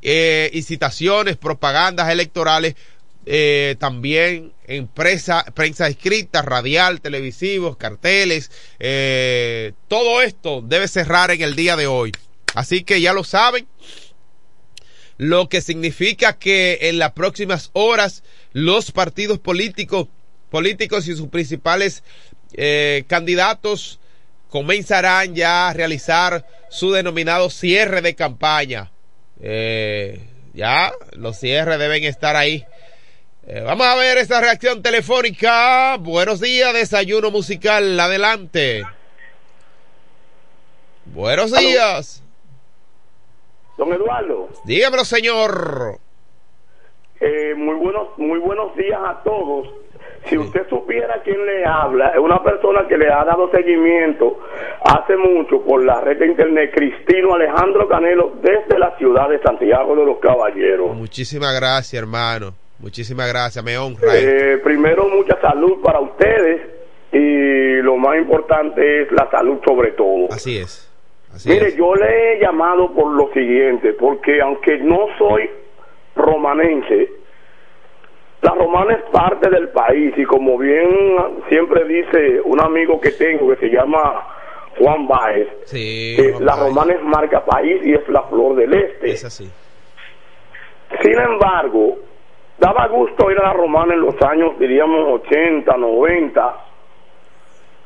eh, 0.00 0.50
incitaciones, 0.54 1.36
propagandas 1.36 2.08
electorales 2.10 2.76
eh, 3.30 3.76
también 3.78 4.54
en 4.66 4.88
prensa, 4.88 5.44
escrita, 5.86 6.40
radial, 6.40 7.02
televisivos, 7.02 7.76
carteles, 7.76 8.50
eh, 8.78 9.74
todo 9.86 10.22
esto 10.22 10.62
debe 10.62 10.88
cerrar 10.88 11.30
en 11.30 11.42
el 11.42 11.54
día 11.54 11.76
de 11.76 11.86
hoy. 11.86 12.12
Así 12.54 12.84
que 12.84 13.02
ya 13.02 13.12
lo 13.12 13.24
saben, 13.24 13.68
lo 15.18 15.50
que 15.50 15.60
significa 15.60 16.38
que 16.38 16.78
en 16.80 16.98
las 16.98 17.12
próximas 17.12 17.68
horas 17.74 18.24
los 18.54 18.92
partidos 18.92 19.38
políticos, 19.38 20.08
políticos 20.48 21.06
y 21.06 21.14
sus 21.14 21.28
principales 21.28 22.04
eh, 22.54 23.04
candidatos 23.08 24.00
comenzarán 24.48 25.34
ya 25.34 25.68
a 25.68 25.74
realizar 25.74 26.46
su 26.70 26.92
denominado 26.92 27.50
cierre 27.50 28.00
de 28.00 28.14
campaña. 28.14 28.90
ya 30.54 30.92
los 31.12 31.38
cierres 31.38 31.78
deben 31.78 32.04
estar 32.04 32.34
ahí 32.34 32.64
eh, 33.50 33.62
vamos 33.64 33.86
a 33.86 33.96
ver 33.96 34.18
esta 34.18 34.42
reacción 34.42 34.82
telefónica. 34.82 35.96
Buenos 35.96 36.38
días, 36.38 36.74
desayuno 36.74 37.30
musical. 37.30 37.98
Adelante. 37.98 38.82
Buenos 41.06 41.52
días. 41.52 42.22
Don 43.78 43.90
Eduardo. 43.90 44.50
Dígamelo, 44.64 45.02
señor. 45.02 45.98
Eh, 47.20 47.54
muy 47.56 47.76
buenos, 47.76 48.18
muy 48.18 48.38
buenos 48.38 48.76
días 48.76 49.00
a 49.02 49.22
todos. 49.22 49.66
Si 50.26 50.36
usted 50.36 50.68
supiera 50.68 51.22
quién 51.24 51.46
le 51.46 51.64
habla, 51.64 52.08
es 52.08 52.18
una 52.18 52.42
persona 52.42 52.86
que 52.86 52.98
le 52.98 53.10
ha 53.10 53.24
dado 53.24 53.50
seguimiento 53.50 54.40
hace 54.84 55.16
mucho 55.16 55.62
por 55.62 55.82
la 55.82 56.02
red 56.02 56.18
de 56.18 56.26
internet, 56.26 56.70
Cristino 56.74 57.32
Alejandro 57.34 57.88
Canelo, 57.88 58.34
desde 58.42 58.78
la 58.78 58.94
ciudad 58.98 59.30
de 59.30 59.40
Santiago 59.40 59.96
de 59.96 60.04
los 60.04 60.18
Caballeros. 60.18 60.94
Muchísimas 60.94 61.58
gracias, 61.58 61.94
hermano. 61.94 62.67
Muchísimas 62.80 63.28
gracias, 63.28 63.64
me 63.64 63.76
honra. 63.76 64.16
Eh, 64.16 64.58
primero, 64.62 65.08
mucha 65.08 65.40
salud 65.40 65.82
para 65.82 66.00
ustedes 66.00 66.60
y 67.12 67.82
lo 67.82 67.96
más 67.96 68.18
importante 68.18 69.02
es 69.02 69.12
la 69.12 69.28
salud 69.30 69.58
sobre 69.64 69.92
todo. 69.92 70.28
Así 70.30 70.58
es. 70.58 70.84
Mire, 71.46 71.76
yo 71.76 71.94
le 71.94 72.34
he 72.34 72.40
llamado 72.40 72.92
por 72.94 73.12
lo 73.12 73.32
siguiente, 73.32 73.92
porque 73.92 74.40
aunque 74.40 74.78
no 74.78 75.06
soy 75.18 75.48
romanense, 76.16 77.10
la 78.40 78.54
romana 78.54 78.94
es 78.94 79.10
parte 79.10 79.50
del 79.50 79.68
país 79.70 80.14
y 80.16 80.24
como 80.24 80.56
bien 80.56 80.88
siempre 81.48 81.84
dice 81.84 82.40
un 82.44 82.60
amigo 82.60 83.00
que 83.00 83.10
tengo 83.10 83.48
que 83.50 83.56
se 83.56 83.68
llama 83.68 84.26
Juan 84.78 85.06
Baez, 85.06 85.48
eh, 85.72 86.34
la 86.40 86.56
romana 86.56 86.94
es 86.94 87.02
marca 87.02 87.44
país 87.44 87.80
y 87.84 87.94
es 87.94 88.08
la 88.08 88.22
flor 88.22 88.56
del 88.56 88.72
este. 88.74 89.10
Es 89.10 89.24
así. 89.24 89.50
Sin 91.02 91.18
embargo, 91.18 91.98
daba 92.58 92.86
gusto 92.88 93.30
ir 93.30 93.38
a 93.38 93.48
la 93.48 93.52
romana 93.52 93.94
en 93.94 94.00
los 94.00 94.20
años, 94.22 94.58
diríamos, 94.58 95.22
80, 95.26 95.76
90, 95.76 96.56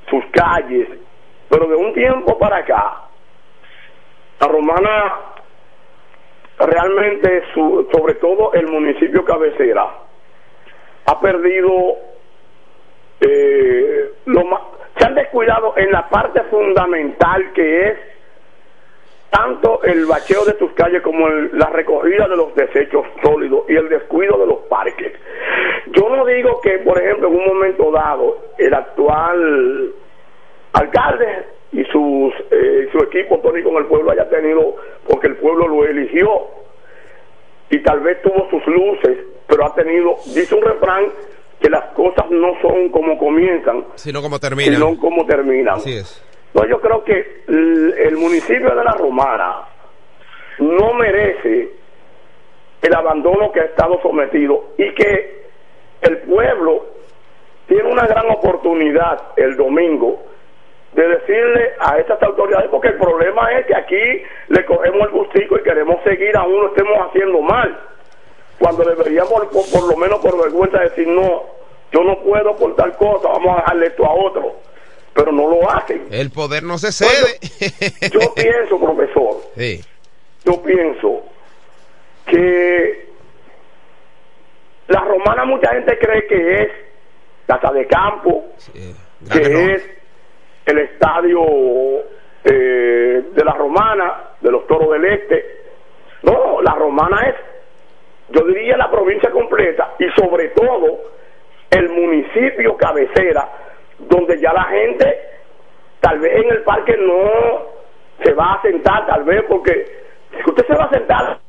sus 0.09 0.25
calles, 0.33 0.89
pero 1.49 1.67
de 1.67 1.77
un 1.77 1.93
tiempo 1.93 2.39
para 2.39 2.59
acá, 2.59 3.03
la 4.41 4.49
romana 4.49 5.15
realmente, 6.59 7.43
su, 7.55 7.89
sobre 7.93 8.15
todo 8.15 8.53
el 8.55 8.67
municipio 8.69 9.25
cabecera, 9.25 9.89
ha 11.07 11.21
perdido 11.21 11.97
eh, 13.21 14.11
lo 14.27 14.45
más, 14.45 14.63
se 14.97 15.07
han 15.07 15.15
descuidado 15.15 15.75
en 15.77 15.91
la 15.91 16.09
parte 16.09 16.43
fundamental 16.45 17.53
que 17.53 17.89
es 17.89 17.99
tanto 19.33 19.83
el 19.83 20.05
bacheo 20.05 20.45
de 20.45 20.53
tus 20.53 20.73
calles 20.73 21.01
como 21.03 21.27
la 21.29 21.71
recogida 21.71 22.29
de 22.29 22.37
los 22.37 22.55
desechos 22.55 23.07
sólidos 23.25 23.65
y 23.67 23.75
el 23.75 23.89
descuido 23.89 24.39
de 24.39 24.47
los 24.47 24.59
parques. 24.69 25.13
Yo 25.87 26.15
no 26.15 26.27
digo 26.27 26.61
que, 26.63 26.79
por 26.81 27.01
ejemplo, 27.03 27.29
en 27.29 27.37
un 27.37 27.47
momento 27.47 27.91
dado, 27.91 28.37
el 28.59 28.75
actual 28.75 29.93
alcalde 30.75 31.47
y 31.73 31.83
sus, 31.85 32.35
eh, 32.51 32.89
su 32.93 32.99
equipo 32.99 33.39
Tony 33.39 33.63
con 33.63 33.77
el 33.77 33.87
pueblo 33.87 34.11
haya 34.11 34.29
tenido, 34.29 34.77
porque 35.09 35.29
el 35.29 35.37
pueblo 35.37 35.67
lo 35.67 35.85
eligió 35.87 36.49
y 37.71 37.79
tal 37.83 38.01
vez 38.01 38.21
tuvo 38.21 38.51
sus 38.51 38.67
luces, 38.67 39.17
pero 39.47 39.65
ha 39.65 39.75
tenido, 39.75 40.17
dice 40.27 40.55
un 40.55 40.63
refrán, 40.63 41.07
que 41.59 41.71
las 41.71 41.85
cosas 41.95 42.31
no 42.31 42.61
son 42.61 42.91
como 42.91 43.17
comienzan, 43.17 43.85
sino 43.95 44.21
como 44.21 44.39
terminan. 44.39 44.75
Sino 44.75 44.99
como 44.99 45.25
terminan. 45.25 45.77
Así 45.77 45.93
es. 45.97 46.23
No, 46.55 46.67
yo 46.67 46.81
creo 46.81 47.03
que 47.03 47.45
el, 47.49 48.17
municipio 48.17 48.75
de 48.75 48.85
La 48.85 48.93
Romana 48.93 49.63
no 50.59 50.93
merece 50.95 51.71
el 52.83 52.95
abandono 52.95 53.51
que 53.53 53.61
ha 53.61 53.65
estado 53.65 54.01
sometido 54.03 54.73
y 54.77 54.93
que 54.93 55.47
el 56.03 56.19
pueblo 56.19 56.87
tiene 57.67 57.91
una 57.91 58.07
gran 58.07 58.31
oportunidad 58.31 59.33
el 59.37 59.57
domingo 59.57 60.21
de 60.93 61.09
decirle 61.09 61.73
a 61.81 61.97
estas 61.97 62.23
autoridades, 62.23 62.69
porque 62.71 62.89
el 62.89 62.99
problema 62.99 63.51
es 63.53 63.65
que 63.65 63.75
aquí 63.75 64.23
le 64.49 64.65
cogemos 64.67 65.07
el 65.07 65.11
gustico 65.11 65.57
y 65.57 65.63
queremos 65.63 66.03
seguir, 66.05 66.37
aún 66.37 66.61
lo 66.61 66.67
estemos 66.67 66.99
haciendo 67.09 67.41
mal, 67.41 67.81
cuando 68.59 68.85
deberíamos 68.85 69.47
por, 69.47 69.89
lo 69.89 69.97
menos 69.97 70.19
por 70.19 70.39
vergüenza 70.39 70.81
decir, 70.81 71.09
no, 71.09 71.45
yo 71.93 72.05
no 72.05 72.19
puedo 72.19 72.55
por 72.57 72.77
tal 72.77 72.95
cosa, 72.99 73.29
vamos 73.29 73.57
a 73.57 73.61
dejarle 73.63 73.87
esto 73.87 74.05
a 74.05 74.13
otro 74.13 74.72
pero 75.15 75.33
no 75.33 75.49
lo 75.49 75.71
hacen. 75.71 76.07
El 76.11 76.31
poder 76.31 76.63
no 76.63 76.79
se 76.79 76.93
cede. 76.93 77.39
yo 78.11 78.35
pienso, 78.35 78.79
profesor, 78.79 79.37
yo 80.45 80.63
pienso 80.63 81.23
que 82.27 83.09
la 84.89 85.01
romana 85.01 85.45
mucha 85.45 85.71
gente 85.73 85.99
cree 85.99 86.27
que 86.27 86.63
es 86.63 86.69
casa 87.47 87.73
de 87.73 87.87
campo, 87.87 88.45
que 89.33 89.75
es 89.75 89.83
el 90.67 90.79
estadio 90.79 91.43
eh, 92.45 93.23
de 93.35 93.45
la 93.45 93.53
romana, 93.53 94.31
de 94.41 94.51
los 94.51 94.67
toros 94.67 94.91
del 94.93 95.05
este. 95.05 95.63
No, 96.23 96.63
la 96.63 96.75
romana 96.75 97.29
es, 97.29 97.35
yo 98.31 98.47
diría, 98.47 98.77
la 98.77 98.91
provincia 98.91 99.31
completa 99.31 99.95
y 99.99 100.09
sobre 100.21 100.49
todo 100.49 101.13
el 101.71 101.89
municipio 101.89 102.77
cabecera 102.77 103.62
donde 104.09 104.41
ya 104.41 104.53
la 104.53 104.65
gente 104.65 105.33
tal 106.01 106.19
vez 106.19 106.33
en 106.35 106.51
el 106.51 106.63
parque 106.63 106.97
no 106.99 107.73
se 108.23 108.33
va 108.33 108.55
a 108.55 108.63
sentar, 108.63 109.07
tal 109.07 109.25
vez 109.25 109.43
porque 109.49 109.73
si 110.31 110.51
usted 110.51 110.67
se 110.67 110.75
va 110.75 110.85
a 110.85 110.91
sentar... 110.91 111.41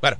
Bueno, 0.00 0.16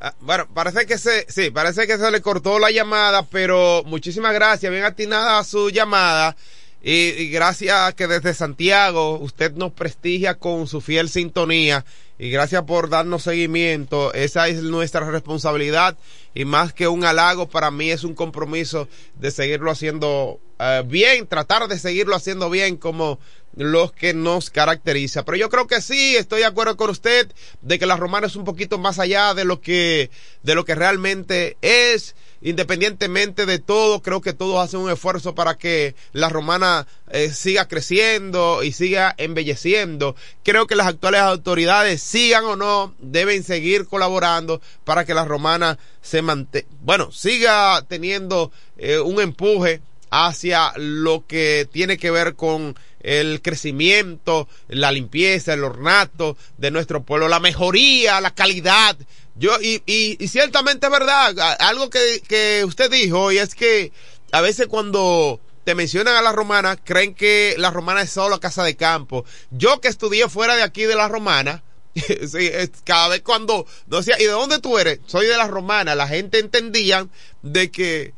ah, 0.00 0.12
bueno, 0.20 0.46
parece 0.52 0.86
que 0.86 0.98
se, 0.98 1.30
sí, 1.30 1.50
parece 1.50 1.86
que 1.86 1.96
se 1.96 2.10
le 2.10 2.20
cortó 2.20 2.58
la 2.58 2.70
llamada, 2.70 3.24
pero 3.30 3.82
muchísimas 3.84 4.32
gracias, 4.32 4.70
bien 4.70 4.84
atinada 4.84 5.42
su 5.42 5.70
llamada. 5.70 6.36
Y, 6.82 7.08
y, 7.22 7.30
gracias 7.30 7.94
que 7.94 8.06
desde 8.06 8.32
Santiago 8.32 9.18
usted 9.18 9.52
nos 9.52 9.72
prestigia 9.72 10.34
con 10.34 10.68
su 10.68 10.80
fiel 10.80 11.08
sintonía 11.08 11.84
y 12.18 12.30
gracias 12.30 12.62
por 12.62 12.88
darnos 12.88 13.24
seguimiento. 13.24 14.12
Esa 14.14 14.48
es 14.48 14.62
nuestra 14.62 15.08
responsabilidad 15.10 15.96
y 16.34 16.44
más 16.44 16.72
que 16.72 16.88
un 16.88 17.04
halago 17.04 17.48
para 17.48 17.70
mí 17.70 17.90
es 17.90 18.04
un 18.04 18.14
compromiso 18.14 18.88
de 19.16 19.30
seguirlo 19.30 19.70
haciendo 19.70 20.40
eh, 20.58 20.82
bien, 20.86 21.26
tratar 21.26 21.68
de 21.68 21.78
seguirlo 21.78 22.16
haciendo 22.16 22.48
bien 22.48 22.76
como 22.76 23.18
los 23.54 23.92
que 23.92 24.14
nos 24.14 24.50
caracteriza. 24.50 25.24
Pero 25.24 25.38
yo 25.38 25.48
creo 25.48 25.66
que 25.66 25.80
sí, 25.80 26.16
estoy 26.16 26.40
de 26.40 26.46
acuerdo 26.46 26.76
con 26.76 26.90
usted 26.90 27.30
de 27.62 27.78
que 27.78 27.86
la 27.86 27.96
romana 27.96 28.26
es 28.26 28.36
un 28.36 28.44
poquito 28.44 28.78
más 28.78 28.98
allá 28.98 29.34
de 29.34 29.44
lo 29.44 29.60
que 29.60 30.10
de 30.42 30.54
lo 30.54 30.64
que 30.64 30.74
realmente 30.74 31.56
es 31.62 32.14
independientemente 32.40 33.46
de 33.46 33.58
todo, 33.58 34.02
creo 34.02 34.20
que 34.20 34.32
todos 34.32 34.62
hacen 34.62 34.80
un 34.80 34.90
esfuerzo 34.90 35.34
para 35.34 35.56
que 35.56 35.94
la 36.12 36.28
romana 36.28 36.86
eh, 37.10 37.30
siga 37.30 37.68
creciendo 37.68 38.62
y 38.62 38.72
siga 38.72 39.14
embelleciendo. 39.18 40.16
Creo 40.42 40.66
que 40.66 40.76
las 40.76 40.86
actuales 40.86 41.20
autoridades, 41.20 42.02
sigan 42.02 42.44
o 42.44 42.56
no, 42.56 42.94
deben 42.98 43.42
seguir 43.42 43.86
colaborando 43.86 44.60
para 44.84 45.04
que 45.04 45.14
la 45.14 45.24
romana 45.24 45.78
se 46.02 46.22
mantenga, 46.22 46.68
bueno, 46.82 47.10
siga 47.12 47.84
teniendo 47.88 48.52
eh, 48.78 48.98
un 48.98 49.20
empuje 49.20 49.80
hacia 50.10 50.72
lo 50.76 51.26
que 51.26 51.68
tiene 51.70 51.98
que 51.98 52.10
ver 52.10 52.36
con 52.36 52.76
el 53.00 53.40
crecimiento, 53.40 54.48
la 54.68 54.90
limpieza, 54.90 55.54
el 55.54 55.64
ornato 55.64 56.36
de 56.58 56.70
nuestro 56.70 57.02
pueblo, 57.04 57.28
la 57.28 57.40
mejoría, 57.40 58.20
la 58.20 58.34
calidad 58.34 58.96
yo, 59.38 59.56
y, 59.60 59.82
y, 59.86 60.28
ciertamente 60.28 60.86
es 60.86 60.92
verdad, 60.92 61.34
algo 61.60 61.90
que, 61.90 62.22
que 62.26 62.64
usted 62.64 62.90
dijo, 62.90 63.32
y 63.32 63.38
es 63.38 63.54
que 63.54 63.92
a 64.32 64.40
veces 64.40 64.66
cuando 64.66 65.40
te 65.64 65.74
mencionan 65.74 66.16
a 66.16 66.22
la 66.22 66.32
romana, 66.32 66.76
creen 66.76 67.14
que 67.14 67.54
la 67.58 67.70
romana 67.70 68.02
es 68.02 68.10
solo 68.10 68.40
casa 68.40 68.62
de 68.62 68.76
campo. 68.76 69.24
Yo 69.50 69.80
que 69.80 69.88
estudié 69.88 70.28
fuera 70.28 70.54
de 70.54 70.62
aquí 70.62 70.84
de 70.84 70.94
la 70.94 71.08
romana, 71.08 71.64
sí, 71.94 72.50
cada 72.84 73.08
vez 73.08 73.22
cuando 73.22 73.66
no 73.86 73.96
decía, 73.96 74.14
¿y 74.18 74.24
de 74.24 74.30
dónde 74.30 74.58
tú 74.58 74.78
eres? 74.78 75.00
Soy 75.06 75.26
de 75.26 75.36
la 75.36 75.48
romana, 75.48 75.94
la 75.94 76.08
gente 76.08 76.38
entendía 76.38 77.08
de 77.42 77.70
que, 77.70 78.14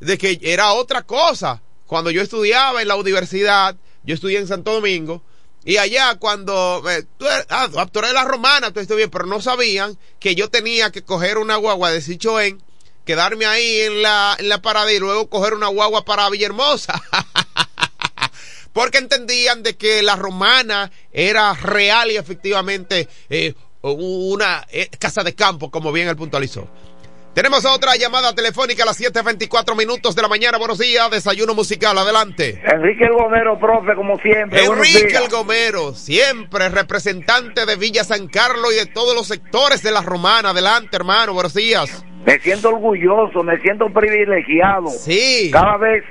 de 0.00 0.18
que 0.18 0.40
era 0.42 0.72
otra 0.72 1.02
cosa. 1.02 1.62
Cuando 1.86 2.10
yo 2.10 2.22
estudiaba 2.22 2.82
en 2.82 2.88
la 2.88 2.96
universidad, 2.96 3.76
yo 4.02 4.14
estudié 4.14 4.38
en 4.38 4.48
Santo 4.48 4.72
Domingo, 4.72 5.22
y 5.64 5.76
allá 5.76 6.14
cuando 6.16 6.82
eh, 6.88 7.04
tú, 7.18 7.26
eres, 7.26 7.46
ah, 7.50 7.68
tú 7.90 7.98
eres 7.98 8.12
la 8.12 8.24
romana, 8.24 8.72
tú 8.72 8.80
estás 8.80 8.96
bien, 8.96 9.10
pero 9.10 9.26
no 9.26 9.40
sabían 9.40 9.98
que 10.18 10.34
yo 10.34 10.48
tenía 10.48 10.90
que 10.90 11.02
coger 11.02 11.38
una 11.38 11.56
guagua 11.56 11.90
de 11.90 12.00
Sichoen, 12.00 12.62
quedarme 13.04 13.46
ahí 13.46 13.80
en 13.80 14.02
la, 14.02 14.36
en 14.38 14.48
la 14.48 14.62
parada 14.62 14.92
y 14.92 14.98
luego 14.98 15.28
coger 15.28 15.54
una 15.54 15.68
guagua 15.68 16.04
para 16.04 16.28
Villahermosa. 16.30 17.00
Porque 18.72 18.98
entendían 18.98 19.62
de 19.62 19.76
que 19.76 20.02
la 20.02 20.16
romana 20.16 20.90
era 21.12 21.52
real 21.54 22.10
y 22.10 22.16
efectivamente 22.16 23.08
eh, 23.28 23.54
una 23.82 24.66
eh, 24.70 24.88
casa 24.98 25.24
de 25.24 25.34
campo, 25.34 25.70
como 25.70 25.92
bien 25.92 26.08
él 26.08 26.16
puntualizó. 26.16 26.68
Tenemos 27.34 27.64
otra 27.64 27.94
llamada 27.94 28.34
telefónica 28.34 28.82
a 28.82 28.86
las 28.86 29.00
7.24 29.00 29.76
minutos 29.76 30.16
de 30.16 30.22
la 30.22 30.26
mañana. 30.26 30.58
Buenos 30.58 30.78
días, 30.78 31.08
desayuno 31.12 31.54
musical, 31.54 31.96
adelante. 31.96 32.60
Enrique 32.64 33.04
El 33.04 33.12
Gomero, 33.12 33.56
profe, 33.56 33.94
como 33.94 34.18
siempre. 34.18 34.64
Enrique 34.64 35.16
El 35.16 35.30
Gomero, 35.30 35.94
siempre 35.94 36.68
representante 36.68 37.66
de 37.66 37.76
Villa 37.76 38.02
San 38.02 38.26
Carlos 38.26 38.72
y 38.74 38.84
de 38.84 38.92
todos 38.92 39.14
los 39.14 39.28
sectores 39.28 39.80
de 39.84 39.92
la 39.92 40.02
Romana. 40.02 40.50
Adelante, 40.50 40.96
hermano, 40.96 41.32
buenos 41.32 41.54
días. 41.54 42.04
Me 42.26 42.40
siento 42.40 42.70
orgulloso, 42.70 43.44
me 43.44 43.60
siento 43.60 43.88
privilegiado. 43.90 44.88
Sí. 44.88 45.50
Cada 45.52 45.76
vez 45.76 46.02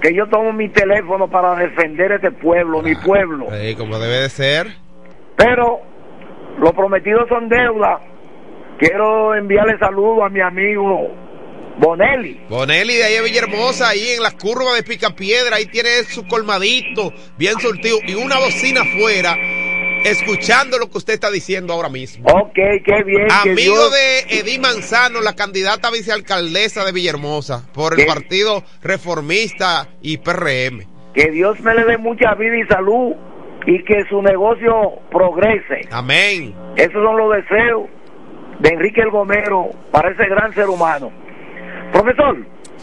que 0.00 0.14
yo 0.14 0.28
tomo 0.28 0.52
mi 0.52 0.68
teléfono 0.68 1.28
para 1.28 1.56
defender 1.56 2.12
este 2.12 2.30
pueblo, 2.30 2.82
mi 2.82 2.94
pueblo. 2.94 3.48
Sí, 3.50 3.74
como 3.74 3.98
debe 3.98 4.22
de 4.22 4.28
ser. 4.28 4.76
Pero 5.36 5.80
los 6.60 6.70
prometidos 6.70 7.28
son 7.28 7.48
deuda 7.48 8.11
Quiero 8.82 9.32
enviarle 9.36 9.78
saludos 9.78 10.24
a 10.26 10.28
mi 10.28 10.40
amigo 10.40 11.08
Bonelli. 11.78 12.40
Bonelli 12.48 12.96
de 12.96 13.04
ahí 13.04 13.14
de 13.14 13.22
Villahermosa, 13.22 13.90
ahí 13.90 14.14
en 14.16 14.22
las 14.24 14.34
curvas 14.34 14.74
de 14.74 14.82
Picapiedra, 14.82 15.54
ahí 15.54 15.66
tiene 15.66 15.88
su 16.02 16.26
colmadito, 16.26 17.12
bien 17.38 17.60
surtido, 17.60 17.98
y 18.04 18.14
una 18.14 18.40
bocina 18.40 18.80
afuera, 18.80 19.36
escuchando 20.04 20.78
lo 20.78 20.90
que 20.90 20.98
usted 20.98 21.14
está 21.14 21.30
diciendo 21.30 21.72
ahora 21.72 21.90
mismo. 21.90 22.26
Ok, 22.26 22.54
qué 22.54 23.04
bien. 23.06 23.28
Amigo 23.30 23.88
de 23.90 24.40
Edith 24.40 24.60
Manzano, 24.60 25.20
la 25.20 25.36
candidata 25.36 25.88
vicealcaldesa 25.92 26.84
de 26.84 26.90
Villahermosa, 26.90 27.72
por 27.72 27.96
el 27.96 28.04
Partido 28.04 28.64
Reformista 28.82 29.90
y 30.02 30.18
PRM. 30.18 30.88
Que 31.14 31.30
Dios 31.30 31.60
me 31.60 31.72
le 31.76 31.84
dé 31.84 31.98
mucha 31.98 32.34
vida 32.34 32.58
y 32.58 32.66
salud 32.66 33.14
y 33.64 33.84
que 33.84 34.02
su 34.10 34.20
negocio 34.22 34.98
progrese. 35.08 35.82
Amén. 35.92 36.52
Esos 36.74 36.94
son 36.94 37.16
los 37.16 37.32
deseos 37.36 37.86
de 38.62 38.68
Enrique 38.68 39.00
el 39.00 39.10
Gomero 39.10 39.70
para 39.90 40.10
ese 40.10 40.24
gran 40.26 40.54
ser 40.54 40.68
humano. 40.68 41.10
Profesor. 41.92 42.38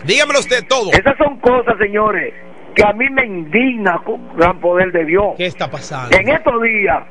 Dígamelo 0.06 0.40
usted 0.40 0.66
todo. 0.68 0.92
Esas 0.92 1.18
son 1.18 1.40
cosas, 1.40 1.78
señores, 1.80 2.34
que 2.76 2.84
a 2.86 2.94
mí 2.94 3.06
me 3.10 3.26
indigna 3.26 4.00
con 4.04 4.36
gran 4.38 4.60
poder 4.60 4.92
de 4.92 5.06
Dios. 5.06 5.34
¿Qué 5.38 5.46
está 5.46 5.70
pasando? 5.70 6.16
En 6.16 6.30
estos 6.30 6.62
días 6.62 7.04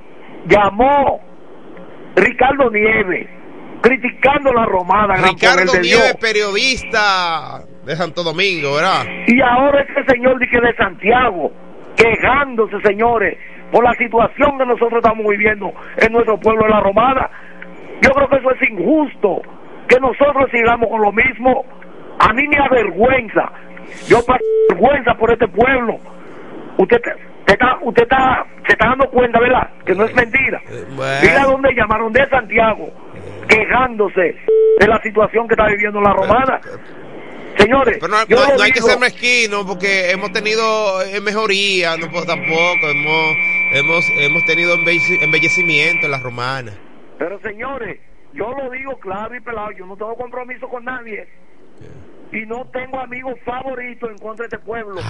llamó 0.47 1.21
Ricardo 2.15 2.71
Nieves 2.71 3.29
criticando 3.81 4.53
la 4.53 4.67
romana. 4.67 5.15
gran 5.17 5.31
Ricardo 5.31 5.81
Nieves, 5.81 6.17
periodista 6.21 7.63
de 7.85 7.97
Santo 7.97 8.23
Domingo, 8.23 8.75
¿verdad? 8.75 9.05
Y 9.27 9.41
ahora 9.41 9.83
ese 9.83 10.05
señor 10.13 10.39
dice 10.39 10.61
de 10.61 10.75
Santiago, 10.77 11.53
quejándose, 11.97 12.77
señores, 12.85 13.39
por 13.73 13.85
la 13.85 13.95
situación 13.95 14.59
que 14.59 14.67
nosotros 14.67 15.03
estamos 15.03 15.27
viviendo 15.27 15.73
en 15.97 16.13
nuestro 16.13 16.39
pueblo 16.39 16.65
de 16.65 16.71
la 16.71 16.81
Romana. 16.81 17.31
Yo 18.03 18.11
creo 18.11 18.29
que 18.29 18.37
eso 18.37 18.51
es 18.53 18.71
injusto, 18.71 19.43
que 19.89 19.99
nosotros 20.01 20.49
sigamos 20.51 20.89
con 20.89 21.01
lo 21.03 21.13
mismo. 21.13 21.65
A 22.21 22.33
mí 22.33 22.47
me 22.49 22.59
avergüenza. 22.59 23.51
Yo 24.09 24.25
paso 24.25 24.41
vergüenza 24.71 25.15
por 25.15 25.31
este 25.33 25.49
pueblo. 25.49 25.99
Usted, 26.77 27.01
te 27.47 27.53
está, 27.55 27.79
usted 27.83 28.03
está, 28.03 28.45
se 28.67 28.73
está 28.73 28.89
dando 28.89 29.09
cuenta, 29.11 29.41
¿verdad? 29.41 29.69
Que 29.85 29.95
no 29.95 30.05
es 30.05 30.15
mentira. 30.15 30.61
Mira 31.23 31.45
dónde 31.45 31.75
llamaron 31.75 32.13
de 32.13 32.29
Santiago, 32.29 32.91
quejándose 33.49 34.37
de 34.79 34.87
la 34.87 35.01
situación 35.03 35.49
que 35.49 35.55
está 35.55 35.67
viviendo 35.67 36.01
la 36.01 36.13
Romana. 36.13 36.61
Señores, 37.57 37.99
Pero 38.01 38.13
no, 38.13 38.25
yo 38.27 38.37
no- 38.57 38.63
hay 38.63 38.71
que 38.71 38.81
ser 38.81 39.01
mezquino 39.01 39.67
porque 39.67 40.11
hemos 40.13 40.31
tenido 40.33 41.03
eh, 41.03 41.21
mejoría, 41.21 41.97
no 41.97 42.09
puedo 42.09 42.25
tampoco, 42.25 42.87
hemos, 42.89 43.37
hemos, 43.73 44.05
hemos 44.17 44.45
tenido 44.45 44.77
embelle- 44.77 45.23
embellecimiento 45.23 46.07
en 46.07 46.13
las 46.13 46.23
romanas. 46.23 46.75
Pero 47.19 47.39
señores, 47.41 48.01
yo 48.33 48.53
lo 48.53 48.71
digo 48.71 48.97
claro 48.99 49.35
y 49.35 49.41
pelado, 49.41 49.73
yo 49.73 49.87
no 49.87 49.97
tengo 49.97 50.15
compromiso 50.17 50.69
con 50.69 50.85
nadie. 50.85 51.29
Y 52.33 52.47
no 52.47 52.67
tengo 52.67 53.01
amigos 53.01 53.39
favoritos 53.45 54.11
en 54.11 54.19
contra 54.19 54.47
de 54.47 54.57
este 54.57 54.59
pueblo. 54.59 55.01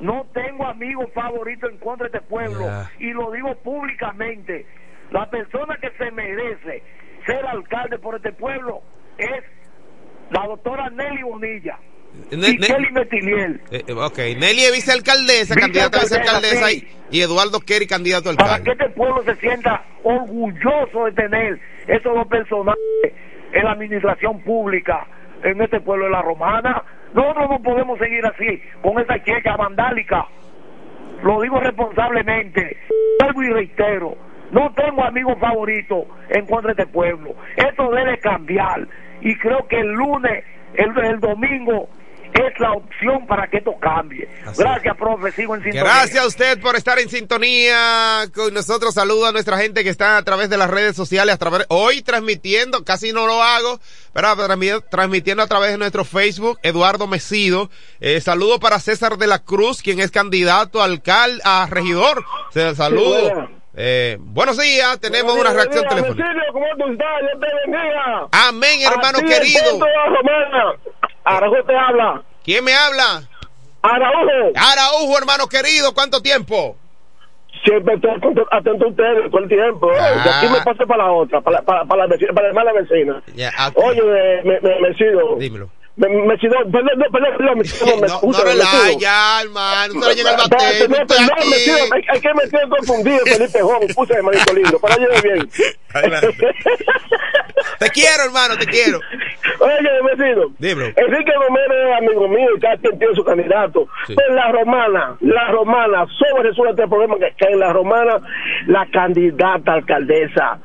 No 0.00 0.26
tengo 0.32 0.66
amigos 0.66 1.10
favoritos 1.14 1.70
en 1.70 1.78
contra 1.78 2.08
de 2.08 2.16
este 2.16 2.28
pueblo. 2.28 2.66
Y 2.98 3.10
lo 3.12 3.30
digo 3.32 3.54
públicamente. 3.56 4.66
La 5.10 5.28
persona 5.28 5.76
que 5.80 5.90
se 5.98 6.10
merece 6.12 6.82
ser 7.26 7.44
alcalde 7.46 7.98
por 7.98 8.16
este 8.16 8.32
pueblo 8.32 8.82
es 9.18 9.42
la 10.30 10.46
doctora 10.46 10.88
Nelly 10.90 11.22
Bonilla. 11.22 11.78
Ne- 12.32 12.58
Kelly 12.58 12.90
Metiliel. 12.92 13.60
Eh, 13.70 13.82
eh, 13.86 13.92
ok, 13.92 14.18
Nelly 14.38 14.60
es 14.62 14.72
vicealcaldesa, 14.72 15.54
candidata 15.56 15.98
a 15.98 16.02
Vicealcaldesa, 16.02 16.68
sí. 16.68 16.86
y, 17.10 17.20
Eduardo 17.22 17.60
Kerry 17.60 17.86
candidato 17.86 18.30
a 18.30 18.34
para 18.34 18.54
alcalde. 18.54 18.64
que 18.64 18.84
este 18.84 18.94
pueblo 18.96 19.22
se 19.24 19.34
sienta 19.36 19.84
orgulloso 20.02 21.04
de 21.06 21.12
tener 21.12 21.60
esos 21.88 22.14
dos 22.14 22.26
personajes 22.28 22.78
en 23.52 23.64
la 23.64 23.72
administración 23.72 24.40
pública 24.42 25.06
en 25.42 25.60
este 25.60 25.80
pueblo 25.80 26.04
de 26.06 26.10
la 26.12 26.22
Romana. 26.22 26.84
Nosotros 27.14 27.50
no 27.50 27.62
podemos 27.62 27.98
seguir 27.98 28.24
así, 28.24 28.62
con 28.82 29.00
esa 29.00 29.22
checa 29.24 29.56
vandálica. 29.56 30.26
Lo 31.22 31.40
digo 31.40 31.58
responsablemente, 31.60 32.76
vuelvo 33.20 33.42
y 33.42 33.48
reitero, 33.48 34.16
no 34.52 34.72
tengo 34.74 35.04
amigos 35.04 35.36
favoritos 35.40 36.04
en 36.30 36.46
contra 36.46 36.72
de 36.74 36.82
este 36.82 36.92
pueblo. 36.92 37.34
Esto 37.56 37.90
debe 37.90 38.18
cambiar 38.18 38.86
y 39.20 39.36
creo 39.36 39.66
que 39.68 39.80
el 39.80 39.88
lunes, 39.92 40.44
el, 40.74 40.96
el 41.04 41.20
domingo, 41.20 41.88
es 42.46 42.58
la 42.60 42.72
opción 42.72 43.26
para 43.26 43.48
que 43.48 43.58
esto 43.58 43.72
cambie. 43.80 44.28
Gracias, 44.56 44.96
profe, 44.96 45.32
sigo 45.32 45.54
en 45.54 45.62
sintonía. 45.62 45.82
Gracias 45.84 46.24
a 46.24 46.26
usted 46.26 46.60
por 46.60 46.76
estar 46.76 46.98
en 46.98 47.08
sintonía 47.08 48.24
con 48.34 48.52
nosotros. 48.54 48.94
Saludo 48.94 49.26
a 49.26 49.32
nuestra 49.32 49.56
gente 49.58 49.82
que 49.84 49.90
está 49.90 50.16
a 50.16 50.22
través 50.24 50.50
de 50.50 50.56
las 50.56 50.70
redes 50.70 50.94
sociales, 50.96 51.34
a 51.34 51.38
través, 51.38 51.66
hoy 51.68 52.02
transmitiendo, 52.02 52.84
casi 52.84 53.12
no 53.12 53.26
lo 53.26 53.42
hago, 53.42 53.80
pero 54.12 54.28
transmi- 54.36 54.84
transmitiendo 54.90 55.42
a 55.42 55.46
través 55.46 55.70
de 55.70 55.78
nuestro 55.78 56.04
Facebook, 56.04 56.58
Eduardo 56.62 57.06
Mesido. 57.06 57.70
Eh, 58.00 58.20
saludo 58.20 58.60
para 58.60 58.78
César 58.80 59.16
de 59.18 59.26
la 59.26 59.38
Cruz, 59.40 59.82
quien 59.82 60.00
es 60.00 60.10
candidato 60.10 60.80
a 60.80 60.84
alcalde, 60.84 61.40
a 61.44 61.66
regidor. 61.70 62.24
Saludo. 62.74 63.48
Eh, 63.76 64.16
buenos 64.20 64.58
días, 64.58 64.98
tenemos 65.00 65.34
una 65.34 65.52
reacción 65.52 65.84
telefónica. 65.88 66.24
Vecino, 66.26 66.42
¿cómo 66.52 66.66
tú 66.76 66.92
estás? 66.92 67.06
Te 67.40 67.70
bendiga. 67.70 68.26
Amén, 68.32 68.80
hermano 68.82 69.18
A 69.18 69.22
ti, 69.22 69.26
querido. 69.26 69.78
te 71.66 71.76
habla. 71.76 72.24
¿Quién 72.44 72.64
me 72.64 72.74
habla? 72.74 73.28
Araújo. 73.82 74.52
Araujo, 74.56 75.18
hermano 75.18 75.46
querido, 75.48 75.92
¿cuánto 75.94 76.20
tiempo? 76.20 76.76
Siempre 77.64 77.94
estoy 77.94 78.10
atento, 78.10 78.46
a 78.50 78.88
ustedes 78.88 79.30
todo 79.30 79.42
el 79.42 79.48
tiempo. 79.48 79.92
¿eh? 79.92 79.96
Ah. 79.98 80.22
De 80.24 80.30
aquí 80.30 80.46
me 80.48 80.60
paso 80.62 80.86
para 80.86 81.04
la 81.04 81.12
otra, 81.12 81.40
para, 81.40 81.60
para, 81.62 81.84
para, 81.84 82.02
la, 82.02 82.08
vecina, 82.08 82.32
para 82.32 82.48
la 82.48 82.48
hermana 82.48 82.72
vecina. 82.72 83.22
Ya, 83.34 83.52
ah, 83.56 83.70
Oye, 83.74 84.02
me, 84.44 84.60
me, 84.60 84.80
me 84.80 84.94
sigo. 84.94 85.36
Dímelo. 85.38 85.70
Me, 85.96 86.08
me 86.08 86.38
sigo. 86.38 86.54
Perdón, 86.72 86.96
no, 86.96 87.04
perdón, 87.10 87.36
perdón, 87.36 87.58
me 87.58 87.64
sigo. 87.64 87.96
Me 88.00 88.08
No, 88.08 88.20
no 88.22 88.44
relaja 88.44 88.92
ya, 88.98 89.42
hermano. 89.42 89.94
No 89.94 90.06
le 90.06 90.12
el 90.12 90.24
no, 90.24 90.42
estoy 90.42 91.06
perdón, 91.06 91.50
me 91.50 91.56
sigo. 91.56 91.76
Hay, 91.92 92.20
que 92.20 92.34
me 92.34 92.46
sigo 92.46 92.68
confundido, 92.70 93.26
Felipe 93.26 93.60
Joven. 93.62 93.88
Puse 93.94 94.14
de 94.14 94.22
manito 94.22 94.54
lindo. 94.54 94.78
Para 94.78 94.94
allá 94.94 95.06
bien. 95.22 95.50
Te 97.78 97.90
quiero, 97.90 98.24
hermano, 98.24 98.56
te 98.56 98.66
quiero. 98.66 99.00
Oye, 99.60 100.16
vecino. 100.16 100.42
Dímelo. 100.58 100.86
Enrique 100.96 101.32
Romero 101.32 101.74
es 101.74 101.98
amigo 101.98 102.28
mío 102.28 102.48
y 102.56 102.60
cada 102.60 102.76
quien 102.78 102.98
tiene 102.98 103.14
su 103.14 103.24
candidato. 103.24 103.86
Sí. 104.06 104.14
Pero 104.16 104.34
la 104.34 104.50
romana, 104.52 105.16
la 105.20 105.50
romana, 105.50 106.06
solo 106.18 106.42
resuelve 106.42 106.82
el 106.82 106.88
problema 106.88 107.16
que, 107.18 107.32
que 107.36 107.52
en 107.52 107.58
la 107.60 107.72
romana, 107.72 108.16
la 108.66 108.86
candidata 108.92 109.74
alcaldesa. 109.74 110.58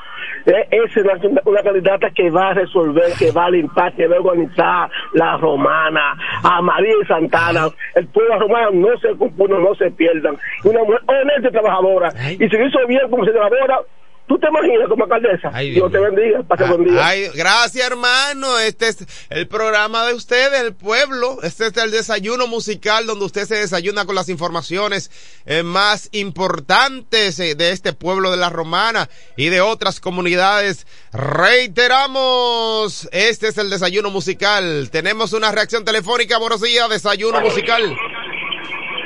eh, 0.45 0.67
Es 0.71 0.95
una, 0.97 1.13
una 1.45 1.61
candidata 1.61 2.09
que 2.11 2.29
va 2.29 2.49
a 2.49 2.53
resolver, 2.53 3.11
que 3.19 3.31
va 3.31 3.45
a 3.45 3.49
limpiar, 3.49 3.93
que 3.95 4.07
va 4.07 4.15
a 4.15 4.19
organizar 4.19 4.89
la 5.13 5.37
romana, 5.37 6.15
a 6.43 6.61
María 6.61 6.93
y 7.01 7.05
Santana. 7.05 7.67
El 7.95 8.07
pueblo 8.07 8.39
romano 8.39 8.69
no 8.73 8.97
se 8.99 9.09
compone, 9.17 9.59
no 9.59 9.75
se 9.75 9.91
pierdan. 9.91 10.37
Una 10.63 10.79
mujer 10.83 11.01
honesta 11.07 11.49
y 11.49 11.51
trabajadora. 11.51 12.09
Y 12.31 12.47
si 12.47 12.57
lo 12.57 12.65
hizo 12.67 12.79
bien 12.87 13.01
como 13.09 13.25
se 13.25 13.31
elabora, 13.31 13.79
¿tú 14.27 14.37
te 14.39 14.47
imaginas 14.47 14.87
como 14.89 15.03
alcaldesa? 15.03 15.49
Dios 15.59 15.91
te 15.91 15.99
bendiga, 15.99 16.43
pase 16.43 16.63
buen 16.65 16.83
día. 16.85 17.05
Ay, 17.05 17.29
gracias, 17.33 17.85
hermano. 17.85 18.59
Este 18.59 18.87
es 18.89 19.27
el 19.29 19.47
programa 19.47 20.05
de 20.05 20.13
ustedes, 20.13 20.61
el 20.61 20.73
pueblo. 20.73 21.37
Este 21.43 21.67
es 21.67 21.77
el 21.77 21.91
desayuno 21.91 22.47
musical 22.47 23.05
donde 23.05 23.25
usted 23.25 23.45
se 23.45 23.55
desayuna 23.55 24.05
con 24.05 24.15
las 24.15 24.29
informaciones 24.29 25.11
eh, 25.45 25.63
más 25.63 26.09
importantes 26.11 27.39
eh, 27.39 27.55
de 27.55 27.71
este 27.71 27.93
pueblo 27.93 28.31
de 28.31 28.37
la 28.37 28.49
Romana 28.49 29.09
y 29.35 29.49
de 29.49 29.61
otras 29.61 29.99
comunidades. 29.99 30.87
Reiteramos, 31.13 33.07
este 33.11 33.47
es 33.47 33.57
el 33.57 33.69
desayuno 33.69 34.09
musical. 34.09 34.89
Tenemos 34.91 35.33
una 35.33 35.51
reacción 35.51 35.85
telefónica. 35.85 36.37
Buenos 36.37 36.61
días, 36.61 36.89
desayuno 36.89 37.41
musical. 37.41 37.95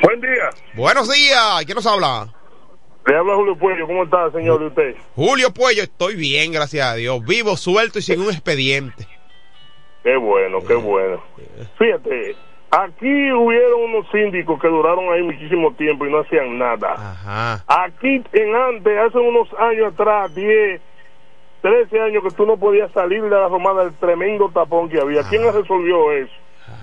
Buen 0.02 0.20
día. 0.20 0.50
Buenos 0.74 1.12
días. 1.12 1.64
¿Quién 1.66 1.76
nos 1.76 1.86
habla? 1.86 2.39
Le 3.10 3.16
habla 3.16 3.34
Julio 3.34 3.56
Puello. 3.56 3.88
¿Cómo 3.88 4.04
está, 4.04 4.30
señor? 4.30 4.62
¿Y 4.62 4.66
usted? 4.66 4.94
Julio 5.16 5.52
Puello, 5.52 5.82
estoy 5.82 6.14
bien, 6.14 6.52
gracias 6.52 6.86
a 6.86 6.94
Dios. 6.94 7.20
Vivo, 7.26 7.56
suelto 7.56 7.98
y 7.98 8.02
sin 8.02 8.20
un 8.20 8.28
expediente. 8.28 9.04
Qué 10.04 10.16
bueno, 10.16 10.58
qué 10.60 10.74
bueno. 10.74 11.20
Fíjate, 11.76 12.36
aquí 12.70 13.32
hubieron 13.32 13.82
unos 13.90 14.06
síndicos 14.12 14.60
que 14.60 14.68
duraron 14.68 15.12
ahí 15.12 15.24
muchísimo 15.24 15.74
tiempo 15.74 16.06
y 16.06 16.12
no 16.12 16.20
hacían 16.20 16.56
nada. 16.56 16.92
Ajá. 16.92 17.64
Aquí 17.66 18.22
en 18.32 18.54
antes, 18.54 18.96
hace 18.96 19.18
unos 19.18 19.48
años 19.58 19.92
atrás, 19.92 20.32
10, 20.32 20.80
13 21.62 22.00
años 22.00 22.22
que 22.22 22.30
tú 22.36 22.46
no 22.46 22.58
podías 22.58 22.92
salir 22.92 23.24
de 23.24 23.30
la 23.30 23.48
romana 23.48 23.82
del 23.82 23.94
tremendo 23.94 24.50
tapón 24.50 24.88
que 24.88 25.00
había. 25.00 25.28
¿Quién 25.28 25.52
resolvió 25.52 26.12
eso? 26.12 26.32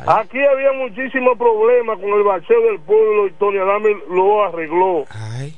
Aquí 0.06 0.40
había 0.44 0.72
muchísimos 0.74 1.38
problemas 1.38 2.00
con 2.00 2.10
el 2.10 2.24
bacheo 2.24 2.62
del 2.62 2.80
pueblo 2.80 3.28
y 3.28 3.32
Tony 3.32 3.58
Adame 3.58 3.90
lo 4.10 4.44
arregló. 4.44 5.06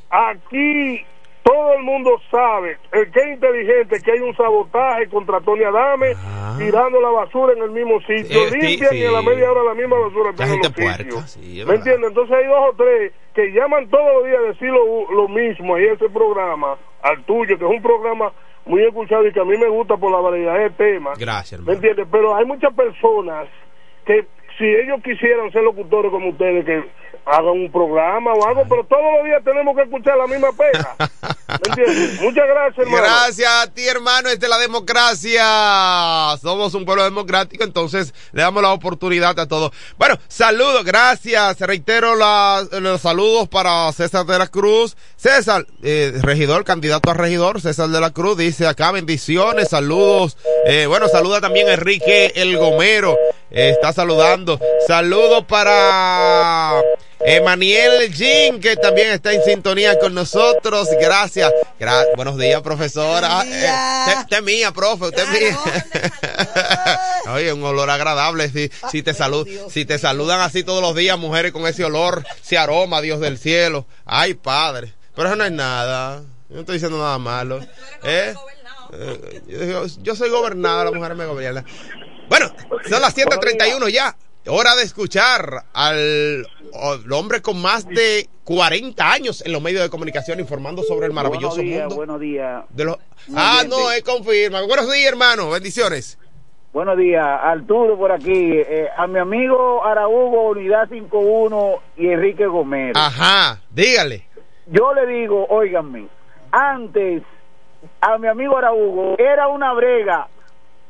Aquí 0.10 1.06
todo 1.44 1.74
el 1.74 1.84
mundo 1.84 2.12
sabe, 2.30 2.78
el 2.92 3.12
que 3.12 3.20
es 3.20 3.28
inteligente, 3.28 4.02
que 4.02 4.12
hay 4.12 4.20
un 4.20 4.36
sabotaje 4.36 5.08
contra 5.10 5.42
Tony 5.42 5.64
Adame 5.64 6.14
tirando 6.58 7.02
la 7.02 7.10
basura 7.10 7.54
en 7.54 7.64
el 7.64 7.72
mismo 7.72 8.00
sitio. 8.02 8.44
Eh, 8.44 8.50
sí, 8.52 8.60
Limpian 8.60 8.92
sí. 8.92 8.98
y 8.98 9.06
a 9.06 9.12
la 9.12 9.22
media 9.22 9.52
hora 9.52 9.64
la 9.64 9.74
misma 9.74 9.98
basura 9.98 10.32
La 10.38 10.48
gente 10.48 10.70
puerca, 10.70 11.28
sí, 11.28 11.64
¿Me 11.66 11.76
entiendes? 11.76 12.10
Entonces 12.10 12.36
hay 12.36 12.46
dos 12.46 12.70
o 12.72 12.76
tres 12.76 13.14
que 13.34 13.52
llaman 13.52 13.90
todos 13.90 14.14
los 14.16 14.26
días 14.26 14.38
a 14.38 14.48
decir 14.48 14.70
lo, 14.70 15.12
lo 15.12 15.28
mismo 15.28 15.76
ahí 15.76 15.86
ese 15.86 16.10
programa, 16.10 16.78
al 17.02 17.24
tuyo, 17.24 17.58
que 17.58 17.66
es 17.66 17.72
un 17.72 17.82
programa 17.82 18.32
muy 18.66 18.84
escuchado 18.84 19.26
y 19.26 19.34
que 19.34 19.40
a 19.40 19.46
mí 19.46 19.58
me 19.58 19.70
gusta 19.70 19.98
por 19.98 20.12
la 20.12 20.20
variedad 20.20 20.58
de 20.58 20.70
temas. 20.72 21.18
Gracias, 21.18 21.62
¿Me 21.62 21.74
entiendes? 21.74 22.08
Pero 22.12 22.36
hay 22.36 22.46
muchas 22.46 22.74
personas 22.76 23.48
que 24.10 24.26
si 24.58 24.66
ellos 24.66 25.02
quisieran 25.04 25.52
ser 25.52 25.62
locutores 25.62 26.12
como 26.12 26.30
ustedes, 26.30 26.66
que 26.66 26.84
hagan 27.26 27.52
un 27.52 27.72
programa 27.72 28.34
o 28.34 28.48
algo, 28.48 28.64
pero 28.68 28.84
todos 28.86 29.14
los 29.18 29.24
días 29.24 29.44
tenemos 29.44 29.76
que 29.76 29.84
escuchar 29.84 30.18
la 30.18 30.26
misma 30.26 30.50
pega. 30.52 30.96
Muchas 32.22 32.48
gracias, 32.48 32.78
hermano. 32.80 33.04
Gracias 33.04 33.52
a 33.52 33.68
ti, 33.68 33.88
hermano. 33.88 34.30
Es 34.30 34.40
la 34.48 34.58
democracia. 34.60 36.38
Somos 36.42 36.74
un 36.74 36.86
pueblo 36.86 37.04
democrático, 37.04 37.64
entonces 37.64 38.14
le 38.32 38.42
damos 38.42 38.62
la 38.64 38.72
oportunidad 38.72 39.38
a 39.40 39.48
todos. 39.48 39.72
Bueno, 39.98 40.18
saludos, 40.28 40.84
gracias. 40.86 41.60
Reitero 41.60 42.16
la- 42.16 42.68
los 42.80 43.02
saludos 43.02 43.48
para 43.48 43.92
César 43.94 44.26
de 44.26 44.38
la 44.38 44.48
Cruz. 44.48 44.96
César, 45.16 45.66
eh, 45.84 46.14
regidor, 46.22 46.64
candidato 46.64 47.10
a 47.12 47.14
regidor, 47.14 47.62
César 47.62 47.90
de 47.90 48.00
la 48.00 48.12
Cruz, 48.12 48.38
dice 48.38 48.68
acá 48.68 48.92
bendiciones, 48.92 49.70
saludos. 49.70 50.38
Eh, 50.66 50.86
bueno, 50.88 51.08
saluda 51.08 51.42
también 51.42 51.68
a 51.70 51.74
Enrique 51.74 52.32
El 52.36 52.58
Gomero. 52.58 53.18
Eh, 53.52 53.72
está 53.72 53.92
saludando. 53.94 54.60
Saludos 54.88 55.46
para 55.48 56.82
Emmanuel 57.22 58.14
Jean, 58.14 58.60
que 58.60 58.76
también 58.78 59.12
está 59.12 59.34
en 59.34 59.44
sintonía 59.44 60.00
con 60.00 60.14
nosotros. 60.14 60.88
Gracias. 61.00 61.52
Gra- 61.80 62.06
Buenos 62.16 62.38
días, 62.38 62.62
profesora. 62.62 63.44
Eh, 63.46 64.20
usted, 64.22 64.38
es 64.38 64.44
mía, 64.44 64.72
profe, 64.72 65.06
usted 65.06 65.24
es 65.24 65.30
mía. 65.30 65.58
Oye, 67.34 67.52
un 67.54 67.64
olor 67.64 67.90
agradable. 67.90 68.50
Si, 68.50 68.72
si, 68.90 69.04
te 69.04 69.14
salud, 69.14 69.48
si 69.70 69.86
te 69.86 70.00
saludan 70.00 70.42
así 70.42 70.64
todos 70.64 70.82
los 70.82 70.96
días, 70.96 71.18
mujeres, 71.18 71.52
con 71.52 71.68
ese 71.68 71.84
olor, 71.84 72.24
ese 72.44 72.58
aroma, 72.58 73.02
Dios 73.02 73.20
del 73.20 73.38
cielo. 73.38 73.86
Ay, 74.06 74.34
padre. 74.34 74.94
Pero 75.16 75.28
eso 75.28 75.36
no 75.36 75.44
es 75.46 75.52
nada. 75.52 76.22
Yo 76.50 76.56
no 76.56 76.60
estoy 76.62 76.76
diciendo 76.76 76.98
nada 76.98 77.18
malo. 77.18 77.60
¿Eh? 78.04 78.34
Eh, 78.94 79.42
yo, 79.48 79.86
yo 80.02 80.16
soy 80.16 80.30
gobernado, 80.30 80.86
las 80.86 80.94
mujeres 80.94 81.18
me 81.18 81.26
gobiernan. 81.26 81.66
Bueno, 82.30 82.52
son 82.90 83.02
las 83.02 83.14
7:31 83.16 83.90
ya. 83.90 84.16
Hora 84.48 84.76
de 84.76 84.84
escuchar 84.84 85.66
al, 85.74 86.48
al 86.74 87.12
hombre 87.12 87.42
con 87.42 87.62
más 87.62 87.86
de 87.86 88.28
40 88.46 89.12
años 89.12 89.46
en 89.46 89.52
los 89.52 89.62
medios 89.62 89.84
de 89.84 89.90
comunicación 89.90 90.40
informando 90.40 90.82
sobre 90.82 91.08
el 91.08 91.14
maravilloso 91.14 91.58
buenos 91.58 91.72
días, 91.72 91.82
mundo. 91.82 91.96
Buenos 91.96 92.20
días. 92.20 92.64
De 92.70 92.86
los... 92.86 92.98
Ah, 93.36 93.64
no, 93.68 93.92
es 93.92 94.02
confirma. 94.04 94.62
Buenos 94.62 94.92
días, 94.92 95.12
hermano. 95.12 95.50
Bendiciones. 95.52 96.18
Buenos 96.72 96.98
días. 96.98 97.24
Arturo 97.24 97.98
por 97.98 98.12
aquí. 98.12 98.52
Eh, 98.54 98.88
a 98.96 99.08
mi 99.08 99.20
amigo 99.20 99.84
Araújo, 99.86 100.50
Unidad 100.50 100.88
51 100.90 101.74
y 101.98 102.08
Enrique 102.08 102.48
Gómez. 102.48 102.94
Ajá, 102.96 103.62
dígale. 103.72 104.26
Yo 104.68 104.94
le 104.94 105.06
digo, 105.08 105.46
óiganme, 105.50 106.08
antes 106.52 107.24
a 108.02 108.18
mi 108.18 108.28
amigo 108.28 108.58
Araújo 108.58 109.16
era 109.18 109.48
una 109.48 109.74
brega 109.74 110.28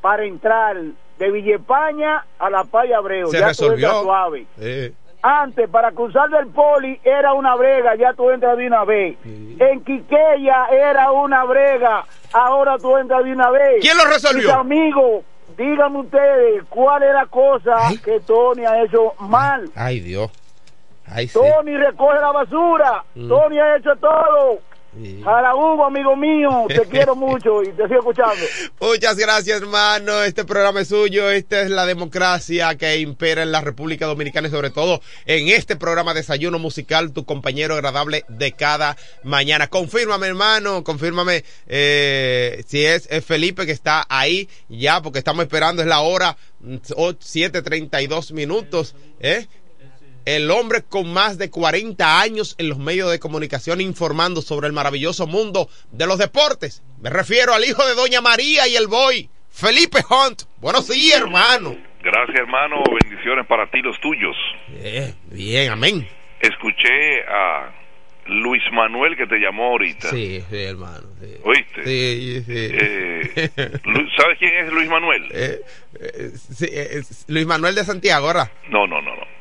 para 0.01 0.25
entrar 0.25 0.77
de 1.19 1.31
Villa 1.31 1.55
España 1.57 2.25
a 2.39 2.49
la 2.49 2.63
Paya 2.63 2.97
Abreu. 2.97 3.27
Se 3.29 3.37
ya 3.37 3.43
tú 3.45 3.47
resolvió. 3.49 3.87
entras 3.87 4.03
suave. 4.03 4.45
Eh, 4.59 4.93
Antes, 5.21 5.69
para 5.69 5.91
cruzar 5.91 6.29
del 6.29 6.47
poli 6.47 6.97
era 7.03 7.33
una 7.33 7.53
brega, 7.55 7.93
ya 7.95 8.13
tú 8.13 8.29
entras 8.31 8.57
de 8.57 8.65
una 8.67 8.85
vez. 8.85 9.17
En 9.25 9.83
Quiqueya 9.83 10.67
era 10.71 11.11
una 11.11 11.43
brega, 11.43 12.05
ahora 12.31 12.77
tú 12.77 12.95
entras 12.97 13.25
de 13.25 13.33
una 13.33 13.49
vez. 13.51 13.81
¿Quién 13.81 13.97
lo 13.97 14.05
resolvió? 14.05 14.47
Mis 14.47 14.55
amigos, 14.55 15.25
díganme 15.57 15.99
ustedes 15.99 16.63
cuál 16.69 17.03
es 17.03 17.13
la 17.13 17.25
cosa 17.25 17.75
que 18.01 18.21
Tony 18.21 18.63
ha 18.63 18.81
hecho 18.81 19.13
mal. 19.19 19.69
Ay, 19.75 19.99
Dios. 19.99 20.31
Ay, 21.05 21.27
sí. 21.27 21.37
Tony 21.37 21.75
recoge 21.75 22.19
la 22.21 22.31
basura, 22.31 23.03
Mm. 23.15 23.27
Tony 23.27 23.59
ha 23.59 23.75
hecho 23.75 23.95
todo. 23.97 24.59
Jarabugo, 25.23 25.85
amigo 25.85 26.15
mío, 26.15 26.65
te 26.67 26.81
quiero 26.89 27.15
mucho 27.15 27.61
y 27.63 27.67
te 27.73 27.83
sigo 27.87 27.99
escuchando. 27.99 28.43
Muchas 28.81 29.17
gracias, 29.17 29.61
hermano. 29.61 30.23
Este 30.23 30.45
programa 30.45 30.81
es 30.81 30.87
suyo. 30.87 31.29
Esta 31.29 31.61
es 31.61 31.69
la 31.69 31.85
democracia 31.85 32.75
que 32.75 32.97
impera 32.99 33.43
en 33.43 33.51
la 33.51 33.61
República 33.61 34.07
Dominicana 34.07 34.47
y 34.47 34.51
sobre 34.51 34.71
todo 34.71 35.01
en 35.25 35.49
este 35.49 35.75
programa 35.75 36.13
Desayuno 36.13 36.57
Musical, 36.59 37.11
tu 37.13 37.23
compañero 37.25 37.75
agradable 37.75 38.25
de 38.29 38.51
cada 38.53 38.97
mañana. 39.23 39.67
Confírmame, 39.67 40.27
hermano, 40.27 40.83
confírmame 40.83 41.43
eh, 41.67 42.63
si 42.67 42.83
es, 42.85 43.07
es 43.11 43.23
Felipe 43.23 43.65
que 43.65 43.71
está 43.71 44.05
ahí 44.09 44.49
ya, 44.69 45.01
porque 45.01 45.19
estamos 45.19 45.43
esperando, 45.43 45.81
es 45.81 45.87
la 45.87 45.99
hora 46.01 46.35
mm, 46.61 46.75
o- 46.95 47.13
7.32 47.13 48.31
minutos. 48.33 48.95
¿eh? 49.19 49.47
El 50.25 50.51
hombre 50.51 50.83
con 50.83 51.11
más 51.11 51.37
de 51.37 51.49
40 51.49 52.21
años 52.21 52.55
en 52.57 52.69
los 52.69 52.77
medios 52.77 53.11
de 53.11 53.19
comunicación 53.19 53.81
informando 53.81 54.41
sobre 54.41 54.67
el 54.67 54.73
maravilloso 54.73 55.27
mundo 55.27 55.69
de 55.91 56.07
los 56.07 56.17
deportes. 56.17 56.83
Me 57.01 57.09
refiero 57.09 57.53
al 57.53 57.65
hijo 57.65 57.85
de 57.85 57.95
Doña 57.95 58.21
María 58.21 58.67
y 58.67 58.75
el 58.75 58.87
boy, 58.87 59.29
Felipe 59.49 59.99
Hunt. 60.09 60.43
Buenos 60.57 60.87
días, 60.87 61.19
hermano. 61.19 61.75
Gracias, 62.01 62.37
hermano. 62.37 62.83
Bendiciones 63.03 63.45
para 63.47 63.69
ti, 63.69 63.81
los 63.81 63.99
tuyos. 63.99 64.35
Eh, 64.75 65.13
bien, 65.31 65.71
amén. 65.71 66.07
Escuché 66.39 67.23
a 67.27 67.73
Luis 68.27 68.61
Manuel 68.71 69.17
que 69.17 69.25
te 69.27 69.37
llamó 69.37 69.71
ahorita. 69.71 70.09
Sí, 70.09 70.41
sí, 70.49 70.57
hermano. 70.63 71.07
sí. 71.19 71.35
¿Oíste? 71.43 71.83
Sí, 71.83 72.43
sí. 72.45 72.53
Eh, 72.55 73.49
¿Sabes 74.17 74.37
quién 74.37 74.55
es 74.65 74.71
Luis 74.71 74.87
Manuel? 74.87 75.23
Eh, 75.33 75.59
eh, 75.99 76.31
sí, 76.33 76.67
eh, 76.71 77.01
Luis 77.27 77.45
Manuel 77.45 77.75
de 77.75 77.83
Santiago, 77.83 78.27
¿verdad? 78.27 78.51
No, 78.69 78.87
no, 78.87 79.01
no, 79.01 79.15
no. 79.15 79.38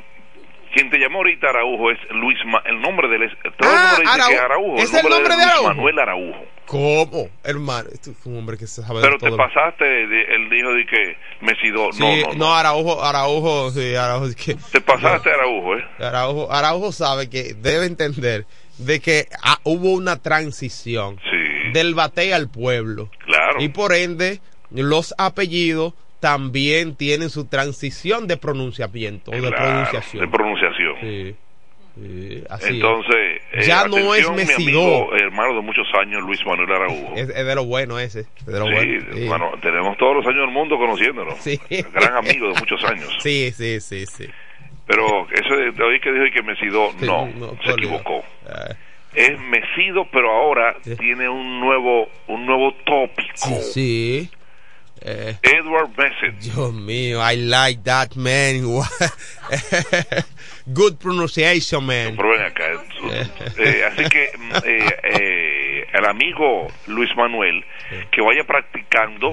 Quien 0.74 0.90
te 0.90 0.98
llamó 0.98 1.18
ahorita 1.18 1.48
Araujo 1.48 1.90
es 1.90 1.98
Luis 2.10 2.38
Ma 2.46 2.62
el 2.66 2.80
nombre 2.80 3.08
de 3.08 3.16
él 3.16 3.22
es 3.24 3.32
todo 3.56 3.68
Ah, 3.70 3.94
el 3.98 4.04
mundo 4.04 4.12
dice 4.12 4.28
que 4.28 4.34
es 4.34 4.40
Arau- 4.40 4.44
Araujo. 4.44 4.76
¿es 4.76 4.94
el 4.94 5.08
nombre 5.08 5.36
de 5.36 5.42
Araujo? 5.42 5.68
Manuel 5.68 5.98
Araujo. 5.98 6.44
¿Cómo? 6.66 7.28
Hermano, 7.44 7.88
este 7.92 8.10
es 8.10 8.26
un 8.26 8.36
hombre 8.38 8.58
que 8.58 8.66
se 8.66 8.82
sabe 8.82 9.00
Pero 9.00 9.14
de 9.14 9.18
te 9.20 9.26
todo. 9.28 9.36
pasaste, 9.38 9.84
de- 9.84 10.34
él 10.34 10.50
dijo 10.50 10.70
de 10.74 10.84
que 10.86 11.16
Mesidó. 11.40 11.90
Sí, 11.92 12.02
no, 12.02 12.28
no, 12.32 12.34
no. 12.34 12.54
Araujo, 12.54 13.02
Araujo, 13.02 13.70
sí, 13.70 13.94
Araujo. 13.94 14.26
que- 14.36 14.56
Te 14.70 14.80
pasaste 14.82 15.30
Araujo, 15.30 15.76
¿eh? 15.78 15.84
Araujo, 16.00 16.52
Araujo 16.52 16.92
sabe 16.92 17.30
que 17.30 17.54
debe 17.54 17.86
entender 17.86 18.44
de 18.76 19.00
que 19.00 19.26
ah, 19.42 19.58
hubo 19.64 19.92
una 19.92 20.20
transición 20.20 21.18
del 21.72 21.94
bate 21.94 22.34
al 22.34 22.50
pueblo. 22.50 23.08
Claro. 23.24 23.60
Y 23.60 23.68
por 23.70 23.94
ende, 23.94 24.40
los 24.70 25.14
apellidos 25.18 25.94
también 26.20 26.94
tienen 26.96 27.30
su 27.30 27.46
transición 27.46 28.26
de 28.26 28.36
pronunciamiento 28.36 29.30
o 29.30 29.34
de 29.34 29.50
pronunciación. 29.50 30.24
de 30.24 30.28
pronunciación. 30.30 30.94
Sí, 31.00 31.34
sí, 31.94 32.44
así 32.50 32.64
es. 32.64 32.70
Entonces, 32.74 33.42
eh, 33.52 33.62
Ya 33.66 33.86
no 33.86 34.14
es 34.14 34.30
Mesidó. 34.30 35.14
hermano 35.16 35.54
de 35.54 35.62
muchos 35.62 35.86
años, 36.00 36.22
Luis 36.22 36.44
Manuel 36.44 36.70
Araujo. 36.72 37.14
Es, 37.16 37.28
es 37.28 37.46
de 37.46 37.54
lo 37.54 37.64
bueno 37.64 37.98
ese. 37.98 38.20
es 38.20 38.46
de 38.46 38.58
lo 38.58 38.66
sí, 38.66 39.26
bueno. 39.26 39.52
Tenemos 39.62 39.96
todos 39.98 40.16
los 40.16 40.26
años 40.26 40.40
del 40.46 40.50
mundo 40.50 40.76
conociéndolo. 40.76 41.36
Sí. 41.38 41.60
Gran 41.92 42.16
amigo 42.16 42.48
de 42.52 42.58
muchos 42.60 42.82
años. 42.84 43.08
Sí, 43.20 43.50
sí, 43.54 43.80
sí, 43.80 44.06
sí. 44.06 44.26
Pero 44.86 45.26
eso 45.30 45.54
de, 45.54 45.82
oí 45.84 46.00
que 46.00 46.10
dijo 46.12 46.24
que 46.34 46.42
Mesidó, 46.42 46.90
no, 47.02 47.26
no, 47.36 47.58
se 47.62 47.72
equivocó. 47.72 48.24
Ah, 48.48 48.74
Es 49.14 49.38
Mesido, 49.40 50.06
pero 50.10 50.30
ahora 50.30 50.76
tiene 50.98 51.28
un 51.28 51.60
nuevo 51.60 52.08
un 52.26 52.46
nuevo 52.46 52.72
tópico. 52.86 53.32
sí, 53.34 53.54
sí. 53.72 54.30
Eh, 55.02 55.36
Edward 55.42 55.90
Messett. 55.96 56.38
Dios 56.40 56.72
mío, 56.72 57.20
I 57.20 57.36
like 57.36 57.82
that 57.84 58.14
man. 58.16 58.62
Good 60.66 60.96
pronunciation, 60.98 61.84
man. 61.86 62.16
Pero 62.16 62.30
ven 62.30 62.42
acá. 62.42 62.64
Eh, 63.58 63.84
así 63.84 64.04
que 64.08 64.30
mm, 64.38 64.52
eh, 64.64 64.96
eh, 65.02 65.86
el 65.92 66.04
amigo 66.04 66.68
Luis 66.86 67.10
Manuel, 67.16 67.64
que 68.10 68.20
vaya 68.20 68.44
practicando 68.44 69.32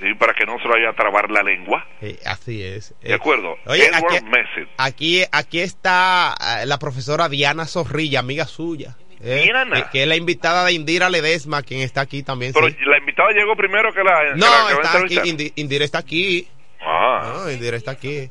Sí, 0.00 0.12
para 0.18 0.34
que 0.34 0.44
no 0.44 0.58
se 0.60 0.66
vaya 0.66 0.90
a 0.90 0.92
trabar 0.92 1.30
la 1.30 1.42
lengua. 1.42 1.86
sí, 2.00 2.18
así 2.26 2.62
es. 2.62 2.94
¿De 3.00 3.14
acuerdo? 3.14 3.56
Oye, 3.66 3.86
Edward 3.86 4.16
aquí, 4.16 4.66
aquí, 4.76 5.24
aquí 5.30 5.60
está 5.60 6.34
eh, 6.40 6.66
la 6.66 6.78
profesora 6.78 7.28
Diana 7.28 7.64
Zorrilla, 7.64 8.18
amiga 8.18 8.44
suya. 8.44 8.96
Eh, 9.24 9.42
Diana. 9.44 9.90
Que, 9.90 10.02
es 10.02 10.08
la 10.08 10.16
invitada 10.16 10.66
de 10.66 10.72
Indira 10.72 11.08
Ledesma, 11.10 11.62
quien 11.62 11.80
está 11.80 12.02
aquí 12.02 12.22
también. 12.22 12.52
Pero 12.52 12.68
sí. 12.68 12.76
la 12.86 12.98
invitada 12.98 13.30
llegó 13.32 13.56
primero 13.56 13.92
que 13.92 14.02
la, 14.04 14.20
que 14.34 14.38
No, 14.38 14.46
la 14.46 14.66
que 14.76 14.82
está 14.82 14.98
aquí. 14.98 15.30
Indi- 15.30 15.52
Indira 15.56 15.84
está 15.84 15.98
aquí. 15.98 16.46
Ah, 16.80 17.32
No, 17.44 17.50
Indira 17.50 17.76
está 17.76 17.92
aquí. 17.92 18.28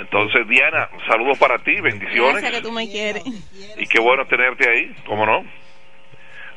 entonces 0.00 0.48
Diana, 0.48 0.88
saludos 1.08 1.38
para 1.38 1.58
ti, 1.58 1.78
bendiciones. 1.80 2.40
Gracias 2.40 2.52
que 2.52 2.62
tú 2.62 2.72
me 2.72 2.88
quieres. 2.90 3.22
Y 3.76 3.86
qué 3.86 4.00
bueno 4.00 4.26
tenerte 4.26 4.68
ahí, 4.68 4.94
¿cómo 5.06 5.26
no? 5.26 5.44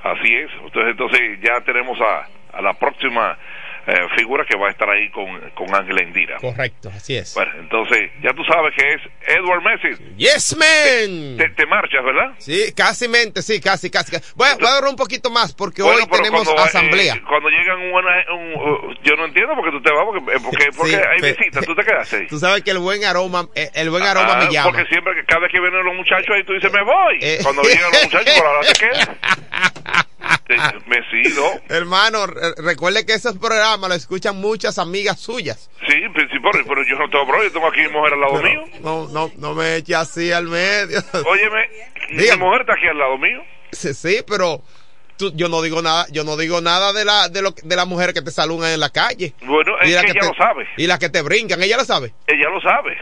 Así 0.04 0.34
es. 0.34 0.50
Entonces, 0.64 0.92
entonces 0.92 1.22
ya 1.42 1.62
tenemos 1.62 1.98
a, 2.02 2.28
a 2.58 2.62
la 2.62 2.74
próxima 2.74 3.38
eh, 3.86 4.08
figura 4.18 4.46
que 4.50 4.58
va 4.58 4.68
a 4.68 4.72
estar 4.72 4.90
ahí 4.90 5.10
con, 5.12 5.28
con 5.52 5.74
Ángela 5.76 6.04
Indira. 6.04 6.38
Correcto, 6.38 6.90
así 6.96 7.16
es. 7.18 7.34
Bueno, 7.34 7.52
entonces 7.60 8.12
ya 8.22 8.32
tú 8.34 8.44
sabes 8.46 8.74
que 8.78 8.94
es 8.94 9.02
Edward 9.38 9.62
Messi. 9.64 10.04
Yes, 10.18 10.56
man. 10.58 11.38
Te, 11.38 11.50
te 11.50 11.66
marchas, 11.66 12.04
¿verdad? 12.04 12.34
Sí, 12.38 12.74
casi 12.76 13.08
mente, 13.08 13.42
sí, 13.42 13.60
casi, 13.60 13.90
casi. 13.90 14.16
Voy, 14.36 14.48
a- 14.50 14.56
voy 14.56 14.68
a 14.68 14.90
un 14.90 14.96
poquito 14.96 15.30
más 15.30 15.54
porque 15.54 15.82
Bueno, 15.84 16.00
hoy 16.04 16.10
tenemos 16.10 16.44
cuando, 16.46 16.64
asamblea. 16.64 17.16
eh, 17.16 17.22
cuando 17.28 17.50
llegan 17.50 17.80
una, 17.80 18.34
un, 18.34 18.54
uh, 18.56 18.94
yo 19.04 19.16
no 19.16 19.26
entiendo 19.26 19.54
por 19.56 19.66
qué 19.66 19.72
tú 19.72 19.82
te 19.82 19.92
vas, 19.92 20.06
porque, 20.06 20.32
eh, 20.34 20.40
porque, 20.44 20.66
porque 20.78 20.92
Sí, 20.94 20.98
hay 20.98 21.32
visitas, 21.32 21.66
tú 21.66 21.76
te 21.76 21.84
quedas 21.84 22.14
ahí. 22.14 22.28
Tú 22.34 22.40
sabes 22.40 22.64
que 22.64 22.72
el 22.72 22.80
buen 22.80 23.04
aroma, 23.06 23.48
eh, 23.56 23.70
el 23.76 23.90
buen 23.90 24.04
aroma 24.04 24.34
Ah, 24.34 24.46
me 24.46 24.52
llama. 24.54 24.72
Porque 24.72 24.86
siempre 24.90 25.14
que 25.16 25.26
cada 25.26 25.42
vez 25.42 25.52
que 25.52 25.60
vienen 25.60 25.84
los 25.84 25.96
muchachos 25.96 26.30
ahí 26.36 26.44
tú 26.44 26.54
dices, 26.54 26.72
me 26.72 26.84
voy. 26.84 27.18
Eh. 27.22 27.40
Cuando 27.44 27.62
llegan 27.64 27.92
los 27.92 28.04
muchachos, 28.04 28.34
por 28.38 28.46
ahora 28.48 28.68
te 28.68 28.74
quedas. 28.80 29.10
Te- 30.56 30.90
Me 30.90 31.24
sido. 31.24 31.44
Hermano, 31.70 32.28
re- 32.28 32.54
recuerde 32.58 33.06
que 33.06 33.14
esos 33.14 33.38
programas 33.38 33.90
lo 33.90 33.96
escuchan 33.96 34.36
muchas 34.40 34.78
amigas 34.80 35.20
suyas. 35.20 35.70
Sí, 35.88 35.96
pero, 36.14 36.28
sí, 36.30 36.38
pero- 36.42 36.84
yo 36.84 36.96
no 36.98 37.10
tengo 37.10 37.26
problema, 37.26 37.44
yo 37.46 37.52
tengo 37.54 37.68
aquí 37.68 37.82
mi 37.82 37.90
mujer 37.90 38.14
al 38.14 38.22
lado 38.22 38.34
Pero 38.42 38.50
mío. 38.50 38.64
No, 38.82 39.08
no, 39.10 39.32
no 39.38 39.54
me 39.54 39.76
eche 39.78 39.96
así 39.96 40.32
al 40.32 40.48
medio. 40.48 41.00
Óyeme, 41.26 41.70
mi 42.12 42.18
Dígame. 42.18 42.44
mujer 42.44 42.62
está 42.62 42.74
aquí 42.74 42.88
al 42.88 42.98
lado 42.98 43.18
mío. 43.18 43.42
Sí, 43.72 43.94
sí, 43.94 44.20
pero 44.28 44.62
tú- 45.18 45.32
yo 45.36 45.50
no 45.50 45.62
digo 45.62 45.82
nada, 45.82 46.06
yo 46.12 46.24
no 46.24 46.38
digo 46.38 46.62
nada 46.62 46.94
de 46.94 47.06
la 47.06 47.30
de 47.30 47.42
lo 47.42 47.52
de 47.52 47.76
las 47.76 47.88
mujeres 47.88 48.14
que 48.14 48.22
te 48.22 48.32
saludan 48.32 48.72
en 48.72 48.80
la 48.80 48.90
calle. 48.90 49.34
Bueno, 49.42 49.74
es 49.82 49.90
Y 49.90 49.94
la 49.94 50.02
que 50.04 50.12
ella 50.12 50.22
te- 50.22 50.28
lo 50.28 50.34
sabe. 50.36 50.68
Y 50.78 50.88
las 50.88 51.00
que 51.00 51.10
te 51.10 51.22
brincan, 51.22 51.62
ella 51.64 51.78
lo 51.78 51.86
sabe. 51.86 52.14
Ella 52.28 52.50
lo 52.50 52.62
sabe. 52.62 52.98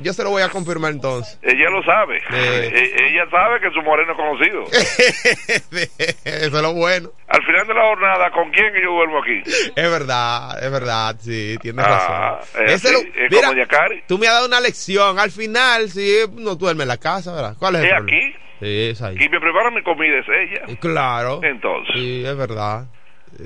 Yo 0.00 0.12
se 0.12 0.22
lo 0.24 0.30
voy 0.30 0.42
a 0.42 0.48
confirmar 0.48 0.92
entonces. 0.92 1.38
Ella 1.42 1.68
lo 1.70 1.82
sabe. 1.82 2.18
Eh. 2.32 2.70
E- 2.72 3.06
ella 3.08 3.24
sabe 3.30 3.60
que 3.60 3.70
su 3.70 3.82
moreno 3.82 4.12
es 4.12 4.16
conocido. 4.16 4.64
Eso 6.24 6.56
es 6.56 6.62
lo 6.62 6.72
bueno. 6.74 7.10
Al 7.28 7.42
final 7.44 7.66
de 7.66 7.74
la 7.74 7.82
jornada, 7.82 8.30
¿con 8.30 8.50
quién 8.50 8.72
yo 8.82 8.90
duermo 8.92 9.18
aquí? 9.22 9.42
Es 9.76 9.90
verdad, 9.90 10.62
es 10.64 10.70
verdad, 10.70 11.16
sí, 11.20 11.56
tienes 11.60 11.84
Ah, 11.86 12.38
razón. 12.40 12.64
es 12.66 12.72
Ese 12.72 12.88
así, 12.88 12.94
lo- 12.96 13.22
es 13.24 13.30
mira, 13.30 13.48
como 13.48 14.00
tú 14.06 14.18
me 14.18 14.26
has 14.26 14.34
dado 14.34 14.46
una 14.46 14.60
lección. 14.60 15.18
Al 15.18 15.30
final, 15.30 15.88
sí, 15.90 16.16
no 16.36 16.54
duerme 16.56 16.82
en 16.82 16.88
la 16.88 16.96
casa, 16.98 17.32
¿verdad? 17.34 17.54
¿Cuál 17.58 17.76
es 17.76 17.82
el 17.82 17.86
¿Es 17.88 17.94
problema? 17.94 18.18
aquí? 18.18 18.34
Sí, 18.60 18.88
es 18.90 19.02
ahí. 19.02 19.16
Quien 19.16 19.30
me 19.30 19.40
prepara 19.40 19.70
mi 19.70 19.82
comida 19.82 20.18
es 20.18 20.26
ella. 20.28 20.76
Claro. 20.80 21.40
Entonces. 21.42 21.94
Sí, 21.94 22.22
es 22.26 22.36
verdad. 22.36 22.84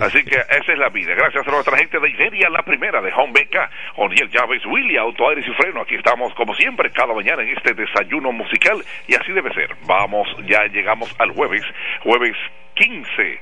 Así 0.01 0.25
que 0.25 0.37
esa 0.37 0.73
es 0.73 0.79
la 0.79 0.89
vida. 0.89 1.15
Gracias 1.15 1.47
a 1.47 1.51
nuestra 1.51 1.77
gente 1.77 2.01
de 2.01 2.11
Iberia, 2.11 2.49
la 2.49 2.63
primera 2.63 3.01
de 3.01 3.13
Home 3.13 3.33
Beca, 3.33 3.71
Oniel 3.97 4.29
Llaves, 4.31 4.65
Willy, 4.67 4.97
Auto 4.97 5.29
Aires 5.29 5.45
y 5.47 5.53
Freno. 5.55 5.83
Aquí 5.83 5.95
estamos, 5.95 6.35
como 6.35 6.55
siempre, 6.55 6.91
cada 6.91 7.15
mañana 7.15 7.43
en 7.43 7.51
este 7.51 7.75
desayuno 7.75 8.33
musical 8.33 8.83
y 9.07 9.15
así 9.15 9.33
debe 9.33 9.53
ser. 9.53 9.77
Vamos, 9.87 10.27
ya 10.47 10.65
llegamos 10.67 11.15
al 11.19 11.31
jueves, 11.31 11.63
jueves 12.03 12.37
15. 12.75 13.41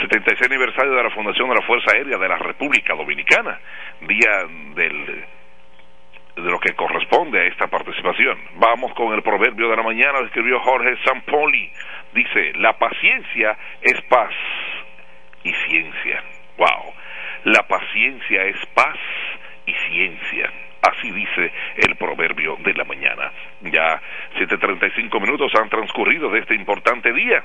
76 0.00 0.42
aniversario 0.42 0.92
de 0.92 1.02
la 1.02 1.10
Fundación 1.10 1.48
de 1.48 1.56
la 1.56 1.62
Fuerza 1.62 1.90
Aérea 1.92 2.18
de 2.18 2.28
la 2.28 2.38
República 2.38 2.94
Dominicana, 2.94 3.58
día 4.00 4.46
del 4.74 5.24
de 6.36 6.50
lo 6.50 6.60
que 6.60 6.72
corresponde 6.74 7.40
a 7.40 7.46
esta 7.46 7.66
participación. 7.66 8.38
Vamos 8.54 8.94
con 8.94 9.12
el 9.12 9.22
proverbio 9.22 9.68
de 9.68 9.76
la 9.76 9.82
mañana, 9.82 10.20
escribió 10.20 10.60
Jorge 10.60 10.96
Sampoli. 11.04 11.72
Dice, 12.14 12.52
la 12.54 12.78
paciencia 12.78 13.58
es 13.82 14.00
paz 14.02 14.30
y 15.44 15.52
ciencia. 15.68 16.22
Wow. 16.56 16.94
La 17.44 17.62
paciencia 17.66 18.44
es 18.44 18.66
paz 18.74 18.98
y 19.66 19.72
ciencia. 19.90 20.52
Así 20.82 21.10
dice 21.10 21.52
el 21.76 21.96
proverbio 21.96 22.56
de 22.60 22.74
la 22.74 22.84
mañana. 22.84 23.32
Ya 23.62 24.00
7.35 24.38 25.20
minutos 25.20 25.52
han 25.54 25.68
transcurrido 25.68 26.30
de 26.30 26.40
este 26.40 26.54
importante 26.54 27.12
día. 27.12 27.42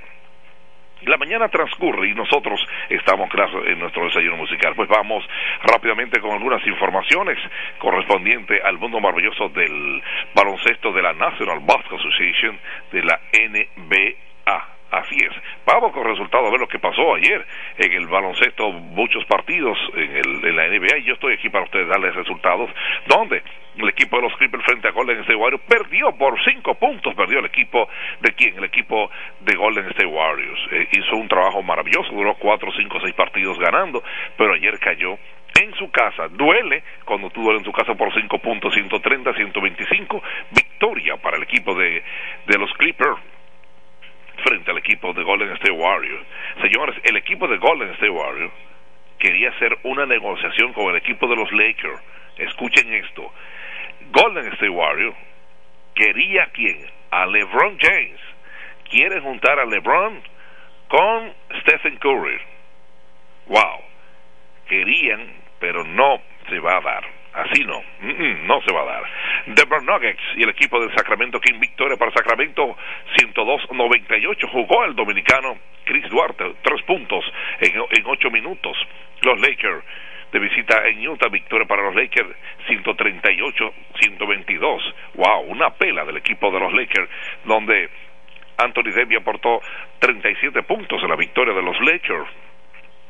La 1.06 1.18
mañana 1.18 1.50
transcurre 1.50 2.08
y 2.08 2.14
nosotros 2.14 2.66
estamos 2.90 3.30
claro 3.30 3.66
en 3.66 3.80
nuestro 3.80 4.06
desayuno 4.06 4.38
musical. 4.38 4.74
Pues 4.76 4.88
vamos 4.88 5.28
rápidamente 5.64 6.22
con 6.22 6.32
algunas 6.32 6.66
informaciones 6.66 7.38
correspondientes 7.78 8.64
al 8.64 8.78
mundo 8.78 9.02
maravilloso 9.02 9.50
del 9.50 10.02
baloncesto 10.34 10.94
de 10.94 11.02
la 11.02 11.14
National 11.14 11.60
Basketball 11.60 12.00
Association 12.00 12.58
de 12.92 13.04
la 13.04 13.20
NBA. 13.34 14.73
Así 14.94 15.16
es. 15.16 15.32
Vamos 15.66 15.92
con 15.92 16.04
resultados 16.04 16.48
a 16.48 16.52
ver 16.52 16.60
lo 16.60 16.68
que 16.68 16.78
pasó 16.78 17.16
ayer 17.16 17.44
en 17.80 17.94
el 17.94 18.06
baloncesto, 18.06 18.70
muchos 18.72 19.26
partidos 19.26 19.76
en, 19.96 20.18
el, 20.18 20.46
en 20.46 20.56
la 20.56 20.68
NBA 20.68 20.98
y 21.00 21.04
yo 21.06 21.16
estoy 21.16 21.34
aquí 21.34 21.50
para 21.50 21.64
ustedes 21.64 21.88
darles 21.88 22.14
resultados. 22.14 22.70
donde 23.08 23.42
El 23.76 23.90
equipo 23.90 24.18
de 24.18 24.22
los 24.22 24.38
Clippers 24.38 24.64
frente 24.64 24.88
a 24.88 24.92
Golden 24.92 25.18
State 25.22 25.36
Warriors 25.36 25.64
perdió 25.68 26.12
por 26.12 26.38
cinco 26.44 26.76
puntos, 26.76 27.16
perdió 27.16 27.40
el 27.40 27.46
equipo 27.46 27.90
de 28.22 28.34
quién? 28.34 28.56
El 28.56 28.66
equipo 28.66 29.10
de 29.40 29.56
Golden 29.56 29.86
State 29.88 30.06
Warriors. 30.06 30.60
Eh, 30.70 30.88
hizo 30.92 31.16
un 31.16 31.28
trabajo 31.28 31.64
maravilloso, 31.64 32.12
duró 32.12 32.36
cuatro, 32.36 32.72
cinco, 32.78 33.00
seis 33.02 33.16
partidos 33.16 33.58
ganando, 33.58 34.04
pero 34.38 34.54
ayer 34.54 34.78
cayó 34.78 35.18
en 35.60 35.74
su 35.74 35.90
casa. 35.90 36.28
Duele 36.28 36.84
cuando 37.04 37.32
tú 37.32 37.42
duele 37.42 37.58
en 37.58 37.64
tu 37.64 37.72
casa 37.72 37.96
por 37.96 38.14
5 38.14 38.38
puntos, 38.40 38.74
130, 38.76 39.34
125. 39.34 40.22
Victoria 40.52 41.18
para 41.18 41.38
el 41.38 41.44
equipo 41.44 41.74
de, 41.74 42.04
de 42.46 42.58
los 42.60 42.72
Clippers 42.74 43.18
frente 44.44 44.72
al 44.72 44.78
equipo 44.78 45.14
de 45.14 45.24
Golden 45.24 45.52
State 45.52 45.72
Warriors. 45.72 46.26
Señores, 46.62 46.96
el 47.04 47.18
equipo 47.18 47.48
de 47.48 47.58
Golden 47.58 47.90
State 47.92 48.10
Warriors 48.10 48.54
quería 49.20 49.50
hacer 49.50 49.78
una 49.84 50.06
negociación 50.06 50.74
con 50.74 50.90
el 50.90 50.98
equipo 50.98 51.28
de 51.28 51.36
los 51.36 51.52
Lakers. 51.52 52.02
Escuchen 52.38 52.94
esto. 52.94 53.32
Golden 54.12 54.52
State 54.54 54.70
Warriors 54.70 55.16
quería 55.96 56.44
a 56.44 56.48
quién? 56.48 56.86
A 57.12 57.26
LeBron 57.26 57.78
James. 57.80 58.20
Quiere 58.90 59.22
juntar 59.22 59.60
a 59.60 59.66
LeBron 59.66 60.22
con 60.88 61.34
Stephen 61.62 61.98
Curry. 61.98 62.40
Wow. 63.48 63.82
Querían, 64.68 65.34
pero 65.60 65.84
no 65.84 66.22
se 66.50 66.60
va 66.60 66.78
a 66.78 66.82
dar. 66.82 67.24
Así 67.34 67.64
no, 67.66 67.82
no 68.46 68.62
se 68.62 68.74
va 68.74 68.82
a 68.82 68.86
dar. 68.86 69.04
Denver 69.48 69.82
Nuggets 69.82 70.22
y 70.36 70.44
el 70.44 70.50
equipo 70.50 70.80
del 70.80 70.94
Sacramento 70.96 71.40
King 71.40 71.60
victoria 71.60 71.98
para 71.98 72.12
Sacramento 72.12 72.78
102-98 73.44 74.50
jugó 74.52 74.86
el 74.86 74.96
dominicano 74.96 75.58
Chris 75.86 76.08
Duarte, 76.10 76.56
tres 76.62 76.82
puntos 76.84 77.26
en, 77.60 77.74
en 77.76 78.06
ocho 78.06 78.32
minutos. 78.32 78.78
Los 79.22 79.38
Lakers 79.40 79.84
de 80.32 80.40
visita 80.40 80.88
en 80.88 81.08
Utah, 81.08 81.30
victoria 81.30 81.68
para 81.68 81.84
los 81.84 81.96
Lakers 81.96 82.30
138-122. 82.68 84.94
Wow, 85.14 85.42
una 85.48 85.70
pela 85.72 86.04
del 86.06 86.18
equipo 86.18 86.52
de 86.52 86.60
los 86.60 86.74
Lakers 86.74 87.10
donde 87.46 87.90
Anthony 88.58 88.92
Davis 88.96 89.20
aportó 89.20 89.62
37 90.00 90.64
puntos 90.64 91.04
en 91.04 91.10
la 91.10 91.16
victoria 91.16 91.54
de 91.54 91.62
los 91.62 91.80
Lakers 91.82 92.28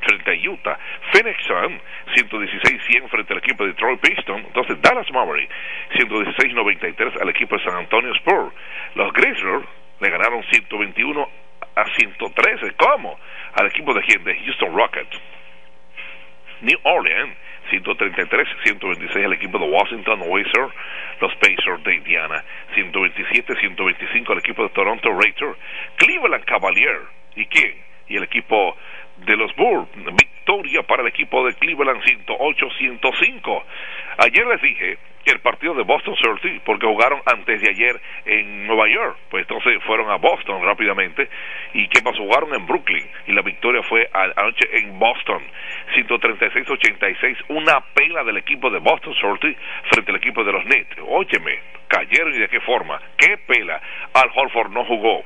frente 0.02 0.32
a 0.32 0.52
Utah. 0.52 0.78
Phoenix 1.14 1.42
Sun 1.46 1.80
116-100 2.16 3.10
frente 3.10 3.34
al 3.34 3.40
equipo 3.40 3.64
de 3.64 3.72
Detroit 3.72 4.02
Pistons. 4.02 4.46
Entonces 4.46 4.82
Dallas 4.82 5.10
Maverick 5.12 5.50
116-93 5.96 7.22
al 7.22 7.30
equipo 7.30 7.58
de 7.58 7.64
San 7.64 7.78
Antonio 7.78 8.14
Spurs. 8.16 8.54
Los 8.96 9.14
Grizzlies 9.14 9.64
le 10.04 10.10
ganaron 10.10 10.44
121 10.52 11.30
a 11.76 11.86
113. 11.96 12.74
¿Cómo? 12.76 13.18
Al 13.56 13.68
equipo 13.68 13.94
de 13.94 14.02
quién? 14.02 14.24
De 14.24 14.36
Houston 14.36 14.76
Rockets. 14.76 15.22
New 16.62 16.80
Orleans 16.84 17.36
133-126 17.72 19.26
al 19.26 19.34
equipo 19.34 19.58
de 19.58 19.66
Washington 19.66 20.22
Wizards, 20.28 20.74
los 21.22 21.34
Pacers 21.36 21.84
de 21.84 21.96
Indiana 21.96 22.44
127-125 22.76 24.32
al 24.32 24.38
equipo 24.40 24.64
de 24.64 24.70
Toronto 24.70 25.10
Raptors, 25.10 25.58
Cleveland 25.98 26.44
Cavaliers 26.46 27.06
y 27.36 27.46
quién? 27.46 27.76
Y 28.08 28.18
el 28.18 28.24
equipo 28.24 28.76
de 29.18 29.38
los 29.38 29.56
Bulls, 29.56 29.88
victoria 30.44 30.84
para 30.84 31.04
el 31.04 31.08
equipo 31.08 31.46
de 31.46 31.54
Cleveland 31.54 32.02
108-105. 32.02 33.64
Ayer 34.18 34.46
les 34.46 34.62
dije 34.62 34.98
el 35.26 35.40
partido 35.40 35.74
de 35.74 35.84
Boston 35.84 36.16
Celtics, 36.22 36.62
porque 36.66 36.86
jugaron 36.86 37.22
antes 37.26 37.62
de 37.62 37.70
ayer 37.70 37.96
en 38.26 38.68
Nueva 38.68 38.90
York, 38.90 39.18
pues 39.30 39.44
entonces 39.44 39.82
fueron 39.84 40.12
a 40.12 40.18
Boston 40.18 40.62
rápidamente. 40.66 41.30
¿Y 41.74 41.88
qué 41.88 42.02
pasó? 42.02 42.18
Jugaron 42.18 42.54
en 42.54 42.66
Brooklyn 42.68 43.10
y 43.28 43.32
la 43.32 43.42
victoria 43.42 43.82
fue 43.84 44.10
anoche 44.12 44.68
en 44.74 45.00
Boston, 45.00 45.42
136-86, 45.96 47.38
una 47.48 47.80
pela 47.94 48.26
del 48.26 48.38
equipo 48.38 48.70
de 48.70 48.80
Boston 48.80 49.14
Celtics 49.22 49.60
frente 49.92 50.12
al 50.12 50.18
equipo 50.18 50.44
de 50.44 50.52
los 50.52 50.66
Nets. 50.66 50.98
Óyeme, 51.08 51.58
cayeron 51.88 52.34
y 52.34 52.40
de 52.40 52.50
qué 52.50 52.60
forma, 52.60 53.00
qué 53.18 53.38
pela. 53.48 53.82
Al 54.14 54.30
Holford 54.36 54.72
no 54.72 54.84
jugó. 54.84 55.24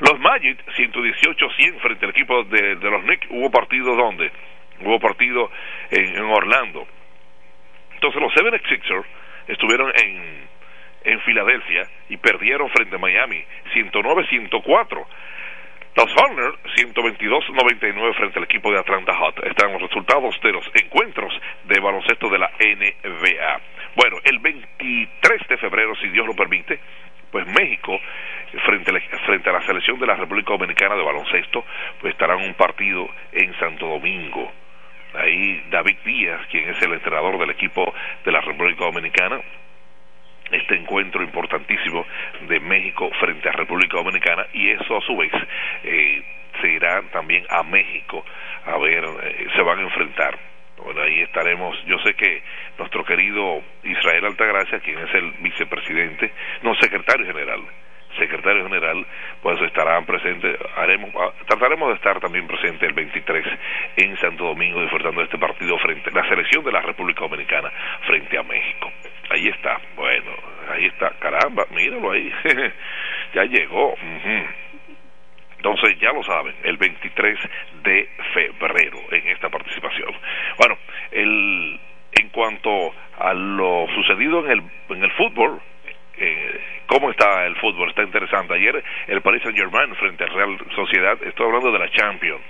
Los 0.00 0.18
Magic, 0.18 0.58
118-100 0.76 1.80
frente 1.80 2.04
al 2.04 2.10
equipo 2.10 2.44
de, 2.44 2.76
de 2.76 2.90
los 2.90 3.02
Knicks. 3.02 3.26
Hubo 3.30 3.50
partido 3.50 3.94
donde? 3.94 4.30
Hubo 4.80 4.98
partido 4.98 5.50
en, 5.90 6.16
en 6.16 6.24
Orlando. 6.24 6.86
Entonces 7.94 8.20
los 8.20 8.32
Seven 8.34 8.60
Sixers 8.68 9.06
estuvieron 9.46 9.92
en, 10.02 10.48
en 11.04 11.20
Filadelfia 11.20 11.88
y 12.08 12.16
perdieron 12.16 12.68
frente 12.70 12.96
a 12.96 12.98
Miami, 12.98 13.44
109-104. 13.74 15.06
Los 15.96 16.10
Hornets, 16.16 16.58
122-99 16.76 18.14
frente 18.16 18.38
al 18.40 18.44
equipo 18.44 18.72
de 18.72 18.80
Atlanta 18.80 19.14
Hot. 19.14 19.46
Están 19.46 19.72
los 19.72 19.82
resultados 19.82 20.34
de 20.42 20.50
los 20.50 20.68
encuentros 20.82 21.32
de 21.64 21.80
baloncesto 21.80 22.28
de 22.28 22.38
la 22.38 22.50
NBA. 22.58 23.60
Bueno, 23.94 24.16
el 24.24 24.40
23 24.40 25.48
de 25.48 25.56
febrero, 25.58 25.94
si 25.94 26.08
Dios 26.08 26.26
lo 26.26 26.34
permite, 26.34 26.80
pues 27.34 27.48
México, 27.48 28.00
frente 28.64 28.92
a, 28.92 28.94
la, 28.94 29.00
frente 29.26 29.50
a 29.50 29.54
la 29.54 29.62
selección 29.62 29.98
de 29.98 30.06
la 30.06 30.14
República 30.14 30.52
Dominicana 30.52 30.94
de 30.94 31.02
baloncesto, 31.02 31.64
pues 32.00 32.12
estará 32.12 32.34
en 32.34 32.44
un 32.44 32.54
partido 32.54 33.10
en 33.32 33.52
Santo 33.58 33.88
Domingo. 33.88 34.52
Ahí 35.14 35.64
David 35.68 35.96
Díaz, 36.04 36.46
quien 36.48 36.68
es 36.70 36.80
el 36.80 36.92
entrenador 36.92 37.36
del 37.40 37.50
equipo 37.50 37.92
de 38.24 38.30
la 38.30 38.40
República 38.40 38.84
Dominicana, 38.84 39.40
este 40.52 40.76
encuentro 40.76 41.24
importantísimo 41.24 42.06
de 42.46 42.60
México 42.60 43.10
frente 43.18 43.48
a 43.48 43.52
República 43.52 43.96
Dominicana 43.96 44.46
y 44.52 44.70
eso 44.70 44.96
a 44.96 45.00
su 45.00 45.16
vez 45.16 45.32
eh, 45.82 46.22
se 46.60 46.68
irá 46.70 47.02
también 47.10 47.44
a 47.48 47.64
México 47.64 48.24
a 48.64 48.78
ver, 48.78 49.04
eh, 49.04 49.46
se 49.56 49.62
van 49.62 49.80
a 49.80 49.82
enfrentar. 49.82 50.53
Bueno, 50.82 51.02
ahí 51.02 51.22
estaremos. 51.22 51.76
Yo 51.86 51.98
sé 52.00 52.14
que 52.14 52.42
nuestro 52.78 53.04
querido 53.04 53.62
Israel 53.84 54.26
Altagracia, 54.26 54.80
quien 54.80 54.98
es 54.98 55.14
el 55.14 55.30
vicepresidente, 55.40 56.32
no 56.62 56.74
secretario 56.76 57.26
general, 57.26 57.60
secretario 58.18 58.64
general, 58.64 59.06
pues 59.42 59.60
estarán 59.62 60.04
presentes. 60.04 60.58
Haremos, 60.76 61.10
ah, 61.16 61.32
trataremos 61.46 61.88
de 61.88 61.94
estar 61.94 62.20
también 62.20 62.46
presente 62.46 62.86
el 62.86 62.92
23 62.92 63.46
en 63.96 64.16
Santo 64.18 64.44
Domingo 64.44 64.80
disfrutando 64.80 65.20
de 65.20 65.26
este 65.26 65.38
partido 65.38 65.78
frente 65.78 66.10
la 66.10 66.28
selección 66.28 66.64
de 66.64 66.72
la 66.72 66.80
República 66.80 67.20
Dominicana 67.22 67.70
frente 68.06 68.38
a 68.38 68.42
México. 68.42 68.92
Ahí 69.30 69.48
está. 69.48 69.80
Bueno, 69.96 70.32
ahí 70.70 70.86
está. 70.86 71.10
Caramba, 71.18 71.64
míralo 71.70 72.10
ahí. 72.10 72.32
ya 73.34 73.44
llegó. 73.44 73.94
Entonces 75.64 75.98
ya 75.98 76.12
lo 76.12 76.22
saben, 76.22 76.54
el 76.62 76.76
23 76.76 77.38
de 77.84 78.06
febrero 78.34 78.98
en 79.10 79.28
esta 79.28 79.48
participación. 79.48 80.12
Bueno, 80.58 80.76
el, 81.10 81.80
en 82.12 82.28
cuanto 82.28 82.92
a 83.18 83.32
lo 83.32 83.86
sucedido 83.94 84.44
en 84.44 84.50
el, 84.50 84.62
en 84.90 85.04
el 85.04 85.10
fútbol, 85.12 85.58
eh, 86.18 86.60
cómo 86.84 87.10
está 87.10 87.46
el 87.46 87.56
fútbol, 87.56 87.88
está 87.88 88.02
interesante. 88.02 88.52
Ayer 88.52 88.84
el 89.06 89.22
Paris 89.22 89.42
Saint 89.42 89.56
Germain 89.56 89.94
frente 89.94 90.24
al 90.24 90.34
Real 90.34 90.58
Sociedad, 90.76 91.16
estoy 91.22 91.46
hablando 91.46 91.72
de 91.72 91.78
la 91.78 91.90
Champions, 91.92 92.42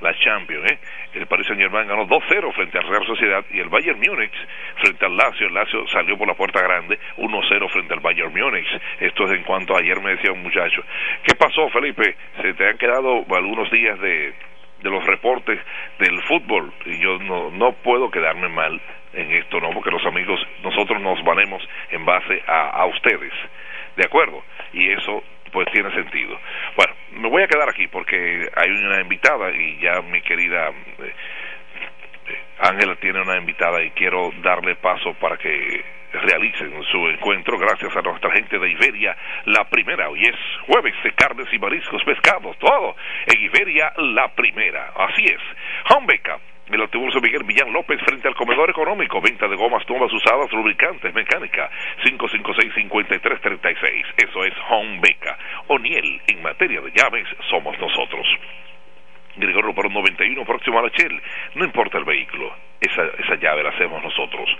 la 0.00 0.14
Champions, 0.18 0.70
¿eh? 0.70 0.78
El 1.14 1.26
Paris 1.26 1.46
Saint 1.46 1.60
Germain 1.60 1.88
ganó 1.88 2.06
2-0 2.06 2.52
frente 2.52 2.78
al 2.78 2.88
Real 2.88 3.06
Sociedad 3.06 3.44
y 3.50 3.60
el 3.60 3.68
Bayern 3.68 3.98
Múnich 3.98 4.34
frente 4.76 5.04
al 5.04 5.16
Lazio. 5.16 5.46
El 5.46 5.54
Lazio 5.54 5.86
salió 5.88 6.16
por 6.16 6.28
la 6.28 6.34
puerta 6.34 6.62
grande 6.62 6.98
1-0 7.16 7.68
frente 7.70 7.94
al 7.94 8.00
Bayern 8.00 8.32
Múnich. 8.32 8.68
Esto 9.00 9.24
es 9.24 9.32
en 9.32 9.42
cuanto 9.44 9.76
ayer 9.76 10.00
me 10.00 10.10
decía 10.10 10.32
un 10.32 10.42
muchacho. 10.42 10.82
¿Qué 11.24 11.34
pasó, 11.34 11.68
Felipe? 11.70 12.16
Se 12.40 12.54
te 12.54 12.68
han 12.68 12.78
quedado 12.78 13.24
algunos 13.30 13.70
días 13.70 13.98
de, 14.00 14.34
de 14.82 14.90
los 14.90 15.04
reportes 15.04 15.58
del 15.98 16.20
fútbol 16.22 16.72
y 16.84 16.98
yo 17.00 17.18
no, 17.18 17.50
no 17.50 17.72
puedo 17.72 18.10
quedarme 18.10 18.48
mal 18.48 18.80
en 19.12 19.32
esto, 19.32 19.58
¿no? 19.60 19.70
Porque 19.70 19.90
los 19.90 20.04
amigos, 20.06 20.40
nosotros 20.62 21.00
nos 21.00 21.22
valemos 21.24 21.62
en 21.90 22.04
base 22.04 22.42
a, 22.46 22.70
a 22.70 22.86
ustedes. 22.86 23.32
¿De 23.96 24.04
acuerdo? 24.04 24.44
Y 24.72 24.90
eso 24.90 25.24
pues 25.48 25.66
tiene 25.72 25.90
sentido. 25.92 26.38
Bueno, 26.76 26.94
me 27.12 27.28
voy 27.28 27.42
a 27.42 27.48
quedar 27.48 27.68
aquí 27.68 27.86
porque 27.88 28.48
hay 28.54 28.70
una 28.70 29.00
invitada 29.00 29.50
y 29.50 29.78
ya 29.80 30.00
mi 30.02 30.20
querida 30.22 30.68
eh, 30.68 31.14
Ángela 32.60 32.96
tiene 32.96 33.20
una 33.20 33.36
invitada 33.36 33.82
y 33.82 33.90
quiero 33.90 34.32
darle 34.42 34.76
paso 34.76 35.14
para 35.14 35.36
que 35.36 35.84
realicen 36.12 36.72
su 36.90 37.08
encuentro 37.08 37.58
gracias 37.58 37.94
a 37.94 38.02
nuestra 38.02 38.30
gente 38.32 38.58
de 38.58 38.70
Iberia, 38.70 39.16
la 39.44 39.68
primera. 39.68 40.08
Hoy 40.08 40.22
es 40.22 40.36
jueves 40.66 40.94
de 41.02 41.12
carnes 41.12 41.46
y 41.52 41.58
mariscos, 41.58 42.02
pescados, 42.04 42.58
todo 42.58 42.96
en 43.26 43.40
Iberia, 43.42 43.92
la 43.96 44.28
primera. 44.34 44.92
Así 44.96 45.24
es. 45.24 45.40
Homebeca 45.94 46.38
el 46.74 46.82
autobús 46.82 47.14
Miguel 47.22 47.44
Millán 47.44 47.72
López 47.72 48.00
frente 48.04 48.28
al 48.28 48.34
comedor 48.34 48.68
económico, 48.70 49.20
venta 49.20 49.46
de 49.48 49.56
gomas 49.56 49.88
nuevas 49.88 50.12
usadas, 50.12 50.52
lubricantes, 50.52 51.14
mecánica, 51.14 51.70
556-5336. 52.04 54.04
Eso 54.16 54.44
es 54.44 54.54
Home 54.68 55.00
Beca. 55.00 55.36
O'Neill, 55.68 56.20
en 56.26 56.42
materia 56.42 56.80
de 56.80 56.90
llaves, 56.92 57.26
somos 57.50 57.78
nosotros. 57.78 58.26
Gregorio 59.36 59.74
por 59.74 59.90
91 59.90 60.44
próximo 60.44 60.78
a 60.78 60.82
la 60.82 60.88
Shell. 60.88 61.22
No 61.54 61.64
importa 61.64 61.96
el 61.98 62.04
vehículo, 62.04 62.54
esa, 62.80 63.04
esa 63.18 63.36
llave 63.36 63.62
la 63.62 63.70
hacemos 63.70 64.02
nosotros. 64.02 64.50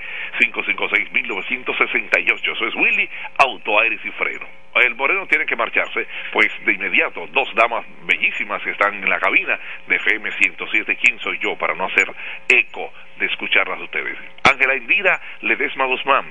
556-1968, 0.52 2.52
eso 2.52 2.66
es 2.66 2.74
Willy, 2.74 3.08
auto, 3.38 3.78
aires 3.80 4.00
y 4.04 4.10
freno. 4.12 4.46
El 4.74 4.94
moreno 4.94 5.26
tiene 5.26 5.46
que 5.46 5.56
marcharse, 5.56 6.06
pues 6.32 6.48
de 6.64 6.74
inmediato, 6.74 7.26
dos 7.32 7.52
damas 7.54 7.84
bellísimas 8.04 8.62
que 8.62 8.70
están 8.70 8.94
en 8.94 9.08
la 9.08 9.18
cabina 9.18 9.58
de 9.86 9.96
FM 9.96 10.30
107, 10.32 10.96
¿quién 10.96 11.18
soy 11.20 11.38
yo 11.38 11.56
para 11.56 11.74
no 11.74 11.86
hacer 11.86 12.12
eco 12.48 12.92
de 13.18 13.24
escucharlas 13.26 13.80
a 13.80 13.84
ustedes? 13.84 14.18
Ángela 14.44 14.76
Indira 14.76 15.18
Ledesma 15.40 15.86
Guzmán, 15.86 16.26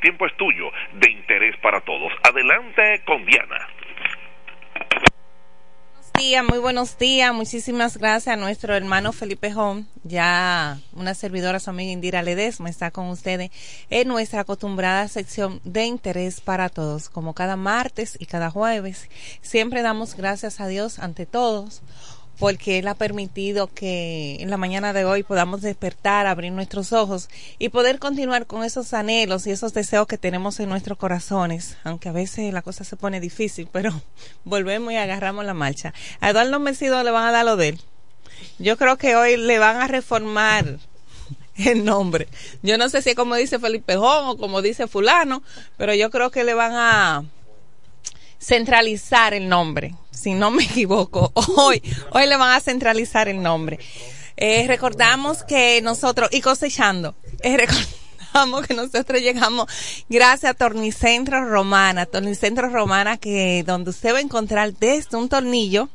tiempo 0.00 0.26
es 0.26 0.36
tuyo, 0.36 0.70
de 0.94 1.10
interés 1.10 1.56
para 1.62 1.80
todos. 1.80 2.12
Adelante 2.22 3.02
con 3.06 3.24
Diana. 3.24 3.68
Buenos 6.14 6.30
días, 6.30 6.44
muy 6.48 6.58
buenos 6.58 6.98
días. 6.98 7.34
Muchísimas 7.34 7.96
gracias 7.96 8.34
a 8.34 8.36
nuestro 8.36 8.74
hermano 8.74 9.12
Felipe 9.12 9.52
Home. 9.54 9.86
Ya 10.04 10.78
una 10.92 11.14
servidora, 11.14 11.58
su 11.58 11.70
amiga 11.70 11.90
Indira 11.90 12.22
Ledesma, 12.22 12.70
está 12.70 12.90
con 12.90 13.08
ustedes 13.08 13.50
en 13.90 14.08
nuestra 14.08 14.42
acostumbrada 14.42 15.08
sección 15.08 15.60
de 15.64 15.86
interés 15.86 16.40
para 16.40 16.68
todos. 16.68 17.08
Como 17.08 17.34
cada 17.34 17.56
martes 17.56 18.16
y 18.20 18.26
cada 18.26 18.50
jueves, 18.50 19.10
siempre 19.40 19.82
damos 19.82 20.14
gracias 20.14 20.60
a 20.60 20.68
Dios 20.68 21.00
ante 21.00 21.26
todos 21.26 21.82
porque 22.38 22.78
Él 22.78 22.88
ha 22.88 22.94
permitido 22.94 23.68
que 23.68 24.36
en 24.40 24.50
la 24.50 24.56
mañana 24.56 24.92
de 24.92 25.04
hoy 25.04 25.22
podamos 25.22 25.62
despertar, 25.62 26.26
abrir 26.26 26.52
nuestros 26.52 26.92
ojos 26.92 27.28
y 27.58 27.68
poder 27.68 27.98
continuar 27.98 28.46
con 28.46 28.64
esos 28.64 28.92
anhelos 28.94 29.46
y 29.46 29.50
esos 29.50 29.74
deseos 29.74 30.06
que 30.06 30.18
tenemos 30.18 30.58
en 30.60 30.68
nuestros 30.68 30.98
corazones, 30.98 31.76
aunque 31.84 32.08
a 32.08 32.12
veces 32.12 32.52
la 32.52 32.62
cosa 32.62 32.84
se 32.84 32.96
pone 32.96 33.20
difícil, 33.20 33.68
pero 33.70 33.92
volvemos 34.44 34.92
y 34.92 34.96
agarramos 34.96 35.44
la 35.44 35.54
marcha. 35.54 35.94
A 36.20 36.30
Eduardo 36.30 36.58
Mesido 36.58 37.02
le 37.02 37.10
van 37.10 37.26
a 37.28 37.32
dar 37.32 37.44
lo 37.44 37.56
de 37.56 37.68
él. 37.68 37.80
Yo 38.58 38.76
creo 38.76 38.96
que 38.98 39.14
hoy 39.16 39.36
le 39.36 39.58
van 39.58 39.76
a 39.76 39.86
reformar 39.86 40.78
el 41.56 41.84
nombre. 41.84 42.28
Yo 42.62 42.78
no 42.78 42.88
sé 42.88 43.02
si 43.02 43.10
es 43.10 43.16
como 43.16 43.36
dice 43.36 43.58
Felipe 43.58 43.96
Jón 43.96 44.26
o 44.26 44.36
como 44.36 44.62
dice 44.62 44.86
fulano, 44.86 45.42
pero 45.76 45.94
yo 45.94 46.10
creo 46.10 46.30
que 46.30 46.44
le 46.44 46.54
van 46.54 46.72
a 46.74 47.24
centralizar 48.42 49.34
el 49.34 49.48
nombre, 49.48 49.94
si 50.10 50.34
no 50.34 50.50
me 50.50 50.64
equivoco. 50.64 51.32
Hoy, 51.56 51.82
hoy 52.10 52.26
le 52.26 52.36
van 52.36 52.56
a 52.56 52.60
centralizar 52.60 53.28
el 53.28 53.42
nombre. 53.42 53.78
Eh, 54.36 54.64
recordamos 54.66 55.44
que 55.44 55.80
nosotros, 55.82 56.28
y 56.32 56.40
cosechando, 56.40 57.14
eh, 57.42 57.56
recordamos 58.32 58.66
que 58.66 58.74
nosotros 58.74 59.20
llegamos 59.20 59.66
gracias 60.08 60.50
a 60.50 60.54
Tornicentro 60.54 61.44
Romana, 61.44 62.06
Tornicentro 62.06 62.68
Romana 62.68 63.18
que 63.18 63.62
donde 63.64 63.90
usted 63.90 64.14
va 64.14 64.18
a 64.18 64.22
encontrar 64.22 64.72
desde 64.74 65.16
un 65.16 65.28
tornillo, 65.28 65.88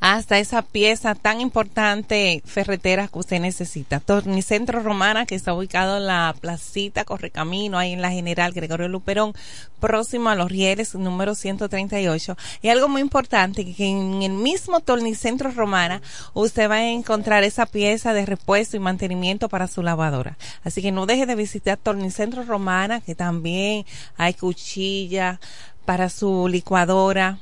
hasta 0.00 0.38
esa 0.38 0.62
pieza 0.62 1.14
tan 1.14 1.40
importante 1.40 2.42
ferretera 2.44 3.08
que 3.08 3.18
usted 3.18 3.40
necesita. 3.40 4.00
Tornicentro 4.00 4.80
Romana, 4.80 5.26
que 5.26 5.34
está 5.34 5.54
ubicado 5.54 5.98
en 5.98 6.06
la 6.06 6.34
placita 6.40 7.04
Correcamino, 7.04 7.78
ahí 7.78 7.92
en 7.92 8.02
la 8.02 8.10
General 8.10 8.52
Gregorio 8.52 8.88
Luperón, 8.88 9.34
próximo 9.80 10.30
a 10.30 10.34
los 10.34 10.50
rieles, 10.50 10.94
número 10.94 11.34
138. 11.34 12.36
Y 12.62 12.68
algo 12.68 12.88
muy 12.88 13.00
importante, 13.00 13.64
que 13.74 13.86
en 13.86 14.22
el 14.22 14.32
mismo 14.32 14.80
Tornicentro 14.80 15.50
Romana, 15.50 16.02
usted 16.34 16.70
va 16.70 16.76
a 16.76 16.88
encontrar 16.88 17.44
esa 17.44 17.66
pieza 17.66 18.12
de 18.12 18.26
repuesto 18.26 18.76
y 18.76 18.80
mantenimiento 18.80 19.48
para 19.48 19.66
su 19.66 19.82
lavadora. 19.82 20.36
Así 20.64 20.82
que 20.82 20.92
no 20.92 21.06
deje 21.06 21.26
de 21.26 21.34
visitar 21.34 21.78
Tornicentro 21.78 22.42
Romana, 22.44 23.00
que 23.00 23.14
también 23.14 23.84
hay 24.16 24.34
cuchilla 24.34 25.40
para 25.84 26.08
su 26.08 26.48
licuadora, 26.48 27.38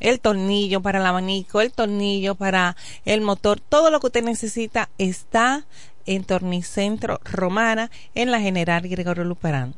el 0.00 0.20
tornillo 0.20 0.80
para 0.80 0.98
el 0.98 1.06
abanico, 1.06 1.60
el 1.60 1.72
tornillo 1.72 2.34
para 2.34 2.76
el 3.04 3.20
motor, 3.20 3.60
todo 3.60 3.90
lo 3.90 4.00
que 4.00 4.06
usted 4.08 4.24
necesita 4.24 4.88
está 4.98 5.64
en 6.06 6.24
Tornicentro 6.24 7.20
Romana 7.24 7.90
en 8.14 8.30
la 8.30 8.40
General 8.40 8.82
Gregorio 8.88 9.24
Luperán. 9.24 9.74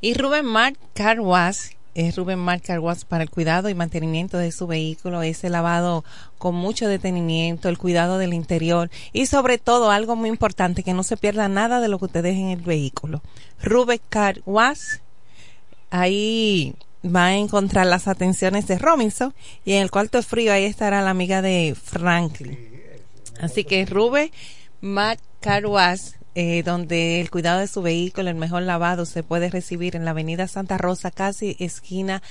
Y 0.00 0.14
Rubén 0.14 0.46
Mark 0.46 0.78
Carwas 0.94 1.72
es 1.94 2.14
Rubén 2.14 2.38
Mark 2.38 2.62
Carwas 2.62 3.04
para 3.04 3.24
el 3.24 3.30
cuidado 3.30 3.68
y 3.68 3.74
mantenimiento 3.74 4.38
de 4.38 4.52
su 4.52 4.68
vehículo, 4.68 5.22
ese 5.22 5.50
lavado 5.50 6.04
con 6.38 6.54
mucho 6.54 6.86
detenimiento, 6.86 7.68
el 7.68 7.76
cuidado 7.76 8.18
del 8.18 8.34
interior 8.34 8.88
y 9.12 9.26
sobre 9.26 9.58
todo 9.58 9.90
algo 9.90 10.14
muy 10.14 10.28
importante, 10.28 10.84
que 10.84 10.94
no 10.94 11.02
se 11.02 11.16
pierda 11.16 11.48
nada 11.48 11.80
de 11.80 11.88
lo 11.88 11.98
que 11.98 12.04
usted 12.04 12.22
deje 12.22 12.40
en 12.40 12.50
el 12.50 12.60
vehículo. 12.60 13.20
Rubén 13.60 14.00
Carwas, 14.08 15.00
ahí 15.90 16.76
va 17.04 17.26
a 17.26 17.36
encontrar 17.36 17.86
las 17.86 18.08
atenciones 18.08 18.66
de 18.66 18.78
Robinson 18.78 19.34
y 19.64 19.74
en 19.74 19.82
el 19.82 19.90
cuarto 19.90 20.22
frío 20.22 20.52
ahí 20.52 20.64
estará 20.64 21.02
la 21.02 21.10
amiga 21.10 21.42
de 21.42 21.76
Franklin. 21.80 22.58
Así 23.40 23.64
que 23.64 23.86
Rube 23.86 24.32
Macaruas, 24.80 26.16
eh, 26.34 26.62
donde 26.62 27.20
el 27.20 27.30
cuidado 27.30 27.60
de 27.60 27.66
su 27.66 27.82
vehículo, 27.82 28.30
el 28.30 28.36
mejor 28.36 28.62
lavado 28.62 29.06
se 29.06 29.22
puede 29.22 29.50
recibir 29.50 29.96
en 29.96 30.04
la 30.04 30.12
avenida 30.12 30.48
Santa 30.48 30.78
Rosa, 30.78 31.10
casi 31.10 31.56
esquina 31.58 32.22